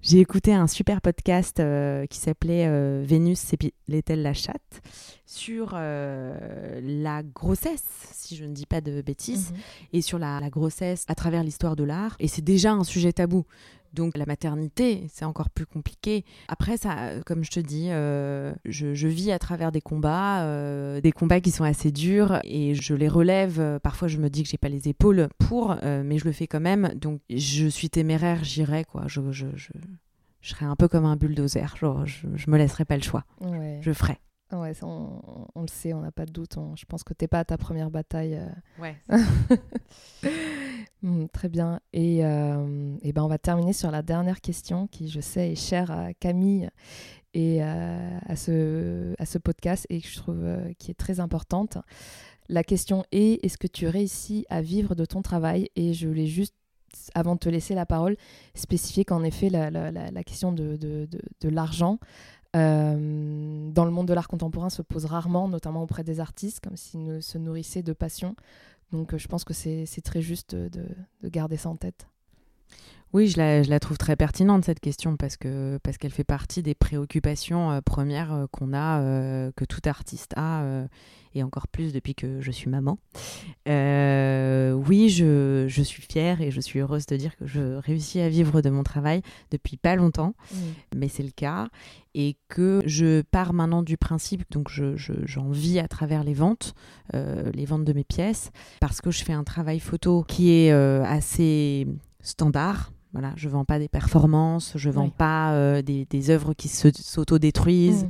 J'ai 0.03 0.21
écouté 0.21 0.55
un 0.55 0.67
super 0.67 1.01
podcast 1.01 1.59
euh, 1.61 2.07
qui 2.07 2.19
s'appelait 2.19 2.67
euh, 2.67 3.03
Vénus 3.05 3.53
l'est-elle 3.89 4.23
la 4.23 4.35
chatte? 4.35 4.83
Sur 5.27 5.73
la 5.73 7.23
grossesse, 7.23 7.85
si 8.13 8.35
je 8.35 8.45
ne 8.45 8.55
dis 8.55 8.67
pas 8.67 8.81
de 8.81 9.03
bêtises, 9.03 9.51
mhm. 9.51 9.59
et 9.93 10.03
sur 10.03 10.19
la, 10.19 10.41
grossesse 10.49 11.05
à 11.09 11.15
travers 11.15 11.43
l'histoire 11.43 11.77
de 11.77 11.85
l'art. 11.85 12.17
Et 12.19 12.29
c'est 12.29 12.43
déjà 12.43 12.73
un 12.73 12.85
sujet 12.85 13.13
tabou. 13.13 13.45
Donc 13.93 14.17
la 14.17 14.27
maternité, 14.27 15.07
c'est 15.13 15.25
encore 15.25 15.51
plus 15.51 15.67
compliqué. 15.67 16.25
Après, 16.49 16.77
ça, 16.77 17.21
comme 17.27 17.45
je 17.45 17.51
te 17.51 17.61
dis, 17.61 17.89
euh, 17.91 18.53
je, 18.65 19.09
vis 19.09 19.33
à 19.33 19.39
travers 19.39 19.73
des 19.73 19.81
combats, 19.81 20.43
euh, 20.45 21.01
des 21.01 21.13
combats 21.13 21.41
qui 21.41 21.51
sont 21.51 21.65
assez 21.65 21.91
durs 21.91 22.41
et 22.45 22.75
je 22.75 22.95
les 22.95 23.09
relève. 23.09 23.79
Parfois, 23.83 24.09
je 24.09 24.19
me 24.19 24.29
dis 24.29 24.43
que 24.43 24.49
j'ai 24.49 24.59
pas 24.59 24.69
les 24.69 24.89
épaules 24.89 25.29
pour, 25.39 25.77
euh, 25.83 26.03
mais 26.05 26.19
je 26.19 26.25
le 26.25 26.33
fais 26.33 26.47
quand 26.47 26.61
même. 26.61 26.93
Donc 26.95 27.21
je 27.31 27.67
suis 27.67 27.91
téméraire, 27.91 28.45
j'irai 28.45 28.85
quoi. 28.85 29.05
Je, 29.07 29.21
je, 29.31 29.47
je, 29.55 29.71
serai 30.43 30.67
un 30.67 30.77
peu 30.77 30.89
comme 30.89 31.05
un 31.05 31.17
bulldozer. 31.17 31.77
Genre, 31.77 32.07
je, 32.07 32.27
je 32.35 32.51
me 32.51 32.59
laisserai 32.59 32.85
pas 32.85 32.97
le 32.97 33.03
choix. 33.03 33.25
Je 33.81 33.93
ferai. 33.93 34.19
Ouais, 34.51 34.73
on, 34.83 35.21
on, 35.55 35.63
le 35.63 35.69
sait, 35.69 35.93
on 35.93 36.01
n'a 36.01 36.11
pas 36.11 36.25
de 36.25 36.33
doute. 36.33 36.57
je 36.77 36.85
pense 36.87 37.05
que 37.05 37.13
t'es 37.13 37.29
pas 37.29 37.41
à 37.41 37.45
ta 37.45 37.59
première 37.59 37.91
bataille. 37.91 38.41
Ouais. 38.79 38.97
Hmm, 41.03 41.27
très 41.33 41.49
bien. 41.49 41.81
Et, 41.93 42.25
euh, 42.25 42.97
et, 43.03 43.13
ben 43.13 43.23
on 43.23 43.29
va 43.29 43.39
terminer 43.39 43.73
sur 43.73 43.91
la 43.91 44.03
dernière 44.03 44.41
question 44.41 44.89
qui, 44.89 45.09
je 45.09 45.21
sais, 45.21 45.53
est 45.53 45.55
chère 45.55 45.93
à 45.93 46.13
Camille 46.13 46.69
et 47.35 47.63
euh, 47.63 48.19
à, 48.27 48.35
ce, 48.35 49.15
à 49.19 49.25
ce 49.25 49.39
podcast 49.39 49.87
et 49.91 50.01
que 50.01 50.09
je 50.09 50.17
trouve 50.17 50.43
euh, 50.43 50.73
qui 50.79 50.91
est 50.91 50.99
très 50.99 51.21
importante. 51.21 51.79
La 52.49 52.65
question 52.65 53.05
est 53.13 53.45
est-ce 53.45 53.59
que 53.59 53.69
tu 53.69 53.87
réussis 53.87 54.45
à 54.49 54.61
vivre 54.61 54.97
de 54.97 55.05
ton 55.05 55.23
travail? 55.23 55.69
Et 55.77 55.95
je 55.95 56.09
voulais 56.09 56.27
juste 56.27 56.55
avant 57.15 57.35
de 57.35 57.41
te 57.41 57.49
laisser 57.49 57.75
la 57.75 57.87
parole, 57.87 58.17
spécifier 58.55 59.05
qu'en 59.05 59.23
effet, 59.23 59.51
la, 59.51 59.71
la, 59.71 59.93
la, 59.93 60.25
question 60.25 60.53
de, 60.53 60.77
de, 60.77 61.07
de, 61.07 61.21
de 61.43 61.49
l'argent 61.49 61.99
euh, 62.57 63.71
dans 63.71 63.85
le 63.85 63.91
monde 63.91 64.09
de 64.09 64.15
l'art 64.15 64.29
contemporain 64.29 64.71
se 64.71 64.83
pose 64.83 65.05
rarement, 65.05 65.49
notamment 65.49 65.83
auprès 65.83 66.05
des 66.05 66.21
artistes, 66.21 66.61
comme 66.61 66.77
s'ils 66.77 67.23
se 67.23 67.39
nourrissaient 67.39 67.83
de 67.83 67.93
passion. 67.93 68.35
Donc 68.93 69.13
euh, 69.13 69.19
je 69.19 69.29
pense 69.29 69.45
que 69.45 69.53
c'est 69.53 69.87
très 70.03 70.23
juste 70.23 70.55
de, 70.55 70.83
garder 71.25 71.57
ça 71.57 71.69
en 71.69 71.77
tête. 71.77 72.09
Oui, 73.13 73.29
je 73.29 73.39
la, 73.39 73.63
je 73.63 73.71
la, 73.71 73.81
trouve 73.81 73.99
très 73.99 74.17
pertinente 74.17 74.65
cette 74.65 74.81
question 74.81 75.17
parce 75.17 75.37
que 75.37 75.79
parce 75.83 75.97
qu'elle 75.99 76.13
fait 76.13 76.25
partie 76.25 76.63
des 76.63 76.75
préoccupations 76.75 77.71
euh, 77.71 77.81
premières 77.81 78.47
qu'on 78.53 78.75
a, 78.75 79.01
que 79.53 79.65
tout 79.65 79.81
artiste 79.87 80.33
a 80.37 80.87
et 81.35 81.43
encore 81.43 81.69
plus 81.69 81.93
depuis 81.93 82.15
que 82.15 82.41
je 82.41 82.51
suis 82.51 82.69
maman. 82.69 82.99
Euh, 83.69 84.73
oui, 84.73 85.09
je, 85.09 85.67
je, 85.69 85.83
suis 85.83 86.03
fière 86.03 86.41
et 86.41 86.51
je 86.51 86.61
suis 86.61 86.81
heureuse 86.81 87.07
de 87.07 87.17
dire 87.17 87.37
que 87.37 87.47
je 87.47 87.77
réussis 87.77 88.21
à 88.21 88.29
vivre 88.29 88.61
de 88.61 88.71
mon 88.71 88.83
travail 88.83 89.23
depuis 89.51 89.77
pas 89.77 89.97
longtemps, 89.97 90.35
mais 90.95 91.09
c'est 91.09 91.23
le 91.23 91.31
cas. 91.31 91.69
Et 92.15 92.37
que 92.49 92.83
je 92.85 93.23
pars 93.23 93.53
maintenant 93.53 93.83
du 93.83 93.97
principe, 93.97 94.43
donc 94.51 94.69
j'en 94.71 94.97
je, 94.97 95.41
vis 95.53 95.79
à 95.79 95.89
travers 95.89 96.25
les 96.25 96.35
ventes, 96.35 96.75
euh, 97.15 97.51
les 97.53 97.65
ventes 97.65 97.85
de 97.85 97.93
mes 97.93 98.05
pièces, 98.05 98.51
parce 98.81 99.01
que 99.01 99.11
je 99.11 99.23
fais 99.23 99.35
un 99.35 99.45
travail 99.45 99.79
photo 99.79 100.25
qui 100.27 100.51
est 100.53 100.73
euh, 100.73 101.05
assez 101.05 101.87
standard, 102.21 102.93
voilà, 103.13 103.33
je 103.37 103.49
vends 103.49 103.65
pas 103.65 103.79
des 103.79 103.89
performances, 103.89 104.73
je 104.77 104.91
vends 104.91 105.09
pas 105.09 105.83
des, 105.83 106.05
des, 106.05 106.31
œuvres 106.31 106.53
qui 106.55 106.69
s'autodétruisent. 106.69 108.05
Mm. 108.05 108.09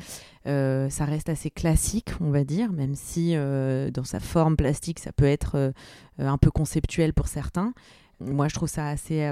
Euh, 0.49 0.89
ça 0.89 1.05
reste 1.05 1.29
assez 1.29 1.51
classique, 1.51 2.11
on 2.21 2.31
va 2.31 2.45
dire, 2.45 2.73
même 2.73 2.95
si 2.95 3.33
euh, 3.35 3.91
dans 3.91 4.05
sa 4.05 4.19
forme 4.19 4.57
plastique, 4.57 4.99
ça 4.99 5.13
peut 5.13 5.27
être 5.27 5.57
euh, 5.57 5.73
un 6.19 6.39
peu 6.39 6.51
conceptuel 6.51 7.13
pour 7.13 7.29
certains. 7.29 7.75
Moi, 8.21 8.49
je 8.49 8.55
trouve 8.55 8.69
ça 8.69 8.89
assez 8.89 9.31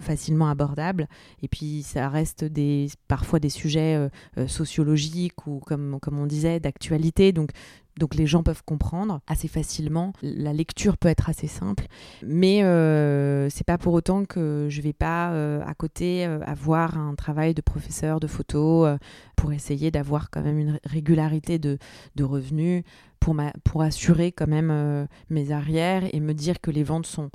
facilement 0.00 0.48
abordable. 0.48 1.08
Et 1.42 1.48
puis, 1.48 1.82
ça 1.82 2.08
reste 2.08 2.44
des, 2.44 2.88
parfois 3.08 3.38
des 3.38 3.50
sujets 3.50 4.08
sociologiques 4.48 5.46
ou, 5.46 5.60
comme, 5.60 5.98
comme 6.00 6.18
on 6.18 6.26
disait, 6.26 6.58
d'actualité. 6.58 7.32
Donc, 7.32 7.52
donc 7.98 8.14
les 8.14 8.26
gens 8.26 8.42
peuvent 8.42 8.62
comprendre 8.64 9.20
assez 9.26 9.48
facilement. 9.48 10.12
La 10.22 10.52
lecture 10.52 10.98
peut 10.98 11.08
être 11.08 11.30
assez 11.30 11.46
simple, 11.46 11.86
mais 12.22 12.62
euh, 12.62 13.48
c'est 13.48 13.64
pas 13.64 13.78
pour 13.78 13.94
autant 13.94 14.24
que 14.24 14.66
je 14.68 14.82
vais 14.82 14.92
pas 14.92 15.30
euh, 15.32 15.62
à 15.66 15.74
côté 15.74 16.26
euh, 16.26 16.40
avoir 16.44 16.98
un 16.98 17.14
travail 17.14 17.54
de 17.54 17.62
professeur 17.62 18.20
de 18.20 18.26
photo 18.26 18.84
euh, 18.84 18.98
pour 19.34 19.52
essayer 19.52 19.90
d'avoir 19.90 20.30
quand 20.30 20.42
même 20.42 20.58
une 20.58 20.78
régularité 20.84 21.58
de, 21.58 21.78
de 22.16 22.24
revenus 22.24 22.84
pour, 23.18 23.34
ma, 23.34 23.52
pour 23.64 23.80
assurer 23.80 24.30
quand 24.30 24.46
même 24.46 25.08
mes 25.30 25.50
arrières 25.50 26.04
et 26.12 26.20
me 26.20 26.34
dire 26.34 26.60
que 26.60 26.70
les 26.70 26.84
ventes 26.84 27.06
sont 27.06 27.30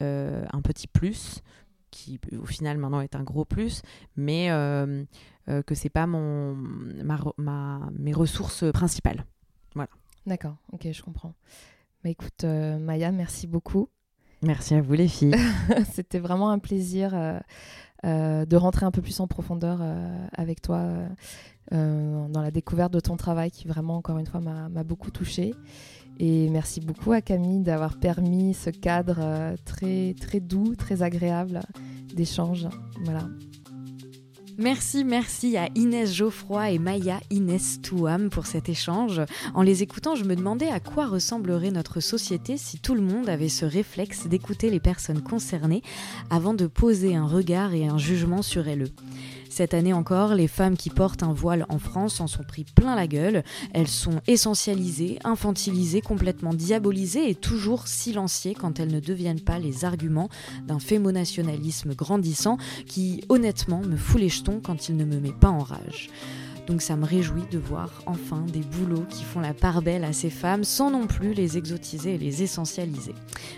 un 0.00 0.60
petit 0.62 0.86
plus 0.86 1.42
qui 1.90 2.20
au 2.38 2.44
final 2.44 2.78
maintenant 2.78 3.00
est 3.00 3.16
un 3.16 3.22
gros 3.22 3.44
plus, 3.44 3.82
mais 4.16 4.48
que 4.48 5.74
c'est 5.74 5.90
pas 5.90 6.06
mon 6.06 6.54
ma, 6.54 7.18
ma, 7.38 7.88
mes 7.98 8.12
ressources 8.12 8.70
principales. 8.72 9.24
Voilà. 9.74 9.90
D'accord, 10.26 10.56
ok, 10.72 10.88
je 10.90 11.02
comprends. 11.02 11.34
Bah, 12.02 12.10
écoute, 12.10 12.44
euh, 12.44 12.78
Maya, 12.78 13.12
merci 13.12 13.46
beaucoup. 13.46 13.88
Merci 14.42 14.74
à 14.74 14.80
vous 14.80 14.92
les 14.92 15.08
filles. 15.08 15.34
C'était 15.92 16.18
vraiment 16.18 16.50
un 16.50 16.58
plaisir 16.58 17.14
euh, 17.14 17.38
euh, 18.04 18.44
de 18.44 18.56
rentrer 18.56 18.86
un 18.86 18.90
peu 18.90 19.02
plus 19.02 19.18
en 19.20 19.26
profondeur 19.26 19.80
avec 20.32 20.62
toi 20.62 20.84
dans 21.72 22.42
la 22.42 22.50
découverte 22.52 22.92
de 22.92 23.00
ton 23.00 23.16
travail 23.16 23.50
qui 23.50 23.66
vraiment, 23.66 23.96
encore 23.96 24.18
une 24.18 24.26
fois, 24.26 24.40
m'a 24.40 24.84
beaucoup 24.84 25.10
touchée. 25.10 25.54
Et 26.18 26.48
merci 26.50 26.80
beaucoup 26.80 27.12
à 27.12 27.20
Camille 27.20 27.60
d'avoir 27.60 27.98
permis 27.98 28.54
ce 28.54 28.70
cadre 28.70 29.54
très, 29.64 30.14
très 30.20 30.40
doux, 30.40 30.74
très 30.74 31.02
agréable 31.02 31.60
d'échange. 32.14 32.68
Voilà. 33.04 33.28
Merci, 34.58 35.04
merci 35.04 35.58
à 35.58 35.68
Inès 35.74 36.14
Geoffroy 36.14 36.70
et 36.70 36.78
Maya 36.78 37.20
Inès 37.30 37.78
Touam 37.82 38.30
pour 38.30 38.46
cet 38.46 38.70
échange. 38.70 39.20
En 39.52 39.60
les 39.60 39.82
écoutant, 39.82 40.14
je 40.14 40.24
me 40.24 40.34
demandais 40.34 40.68
à 40.68 40.80
quoi 40.80 41.06
ressemblerait 41.06 41.70
notre 41.70 42.00
société 42.00 42.56
si 42.56 42.78
tout 42.78 42.94
le 42.94 43.02
monde 43.02 43.28
avait 43.28 43.50
ce 43.50 43.66
réflexe 43.66 44.26
d'écouter 44.26 44.70
les 44.70 44.80
personnes 44.80 45.22
concernées 45.22 45.82
avant 46.30 46.54
de 46.54 46.66
poser 46.66 47.14
un 47.14 47.26
regard 47.26 47.74
et 47.74 47.86
un 47.86 47.98
jugement 47.98 48.40
sur 48.40 48.66
elles. 48.66 48.86
Cette 49.56 49.72
année 49.72 49.94
encore, 49.94 50.34
les 50.34 50.48
femmes 50.48 50.76
qui 50.76 50.90
portent 50.90 51.22
un 51.22 51.32
voile 51.32 51.64
en 51.70 51.78
France 51.78 52.20
en 52.20 52.26
sont 52.26 52.42
pris 52.42 52.64
plein 52.64 52.94
la 52.94 53.06
gueule. 53.06 53.42
Elles 53.72 53.88
sont 53.88 54.20
essentialisées, 54.26 55.18
infantilisées, 55.24 56.02
complètement 56.02 56.52
diabolisées 56.52 57.30
et 57.30 57.34
toujours 57.34 57.88
silenciées 57.88 58.52
quand 58.52 58.80
elles 58.80 58.92
ne 58.92 59.00
deviennent 59.00 59.40
pas 59.40 59.58
les 59.58 59.86
arguments 59.86 60.28
d'un 60.66 60.78
fémonationalisme 60.78 61.94
grandissant 61.94 62.58
qui, 62.86 63.24
honnêtement, 63.30 63.80
me 63.80 63.96
fout 63.96 64.20
les 64.20 64.28
jetons 64.28 64.60
quand 64.62 64.90
il 64.90 64.98
ne 64.98 65.06
me 65.06 65.20
met 65.20 65.32
pas 65.32 65.48
en 65.48 65.60
rage. 65.60 66.10
Donc 66.66 66.82
ça 66.82 66.96
me 66.96 67.04
réjouit 67.04 67.44
de 67.50 67.58
voir 67.58 68.02
enfin 68.06 68.44
des 68.52 68.60
boulots 68.60 69.06
qui 69.08 69.24
font 69.24 69.40
la 69.40 69.54
part 69.54 69.82
belle 69.82 70.04
à 70.04 70.12
ces 70.12 70.30
femmes 70.30 70.64
sans 70.64 70.90
non 70.90 71.06
plus 71.06 71.32
les 71.32 71.56
exotiser 71.58 72.14
et 72.14 72.18
les 72.18 72.42
essentialiser. 72.42 73.14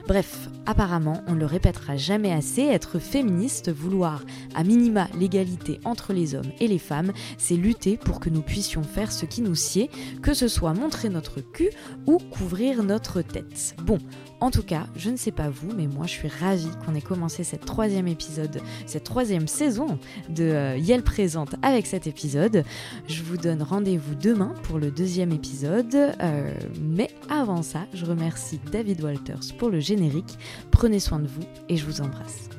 Bref, 0.06 0.48
apparemment, 0.66 1.22
on 1.26 1.34
ne 1.34 1.40
le 1.40 1.46
répétera 1.46 1.96
jamais 1.96 2.32
assez, 2.32 2.62
être 2.62 2.98
féministe, 2.98 3.70
vouloir 3.70 4.22
à 4.54 4.64
minima 4.64 5.08
l'égalité 5.18 5.80
entre 5.84 6.12
les 6.12 6.34
hommes 6.34 6.50
et 6.60 6.68
les 6.68 6.78
femmes, 6.78 7.12
c'est 7.38 7.56
lutter 7.56 7.96
pour 7.96 8.20
que 8.20 8.30
nous 8.30 8.42
puissions 8.42 8.82
faire 8.82 9.12
ce 9.12 9.26
qui 9.26 9.40
nous 9.40 9.54
sied, 9.54 9.90
que 10.22 10.34
ce 10.34 10.48
soit 10.48 10.74
montrer 10.74 11.08
notre 11.08 11.40
cul 11.40 11.70
ou 12.06 12.18
couvrir 12.18 12.82
notre 12.82 13.22
tête. 13.22 13.74
Bon, 13.82 13.98
en 14.40 14.50
tout 14.50 14.62
cas, 14.62 14.86
je 14.96 15.10
ne 15.10 15.16
sais 15.16 15.32
pas 15.32 15.48
vous, 15.48 15.72
mais 15.76 15.86
moi 15.86 16.06
je 16.06 16.12
suis 16.12 16.28
ravie 16.28 16.70
qu'on 16.84 16.94
ait 16.94 17.00
commencé 17.00 17.44
cette 17.44 17.64
troisième 17.64 18.06
épisode, 18.06 18.60
cette 18.86 19.04
troisième 19.04 19.48
saison 19.48 19.98
de 20.28 20.44
euh, 20.44 20.76
Yel 20.76 21.02
Présente 21.02 21.54
avec 21.62 21.86
cet 21.86 22.06
épisode. 22.06 22.64
Je 23.06 23.22
vous 23.22 23.36
donne 23.36 23.62
rendez-vous 23.62 24.14
demain 24.14 24.54
pour 24.64 24.78
le 24.78 24.90
deuxième 24.90 25.32
épisode, 25.32 25.94
euh, 25.94 26.52
mais 26.80 27.10
avant 27.28 27.62
ça, 27.62 27.86
je 27.94 28.04
remercie 28.04 28.60
David 28.72 29.02
Walters 29.02 29.54
pour 29.58 29.70
le 29.70 29.80
générique. 29.80 30.38
Prenez 30.70 31.00
soin 31.00 31.20
de 31.20 31.26
vous 31.26 31.44
et 31.68 31.76
je 31.76 31.84
vous 31.84 32.00
embrasse. 32.00 32.57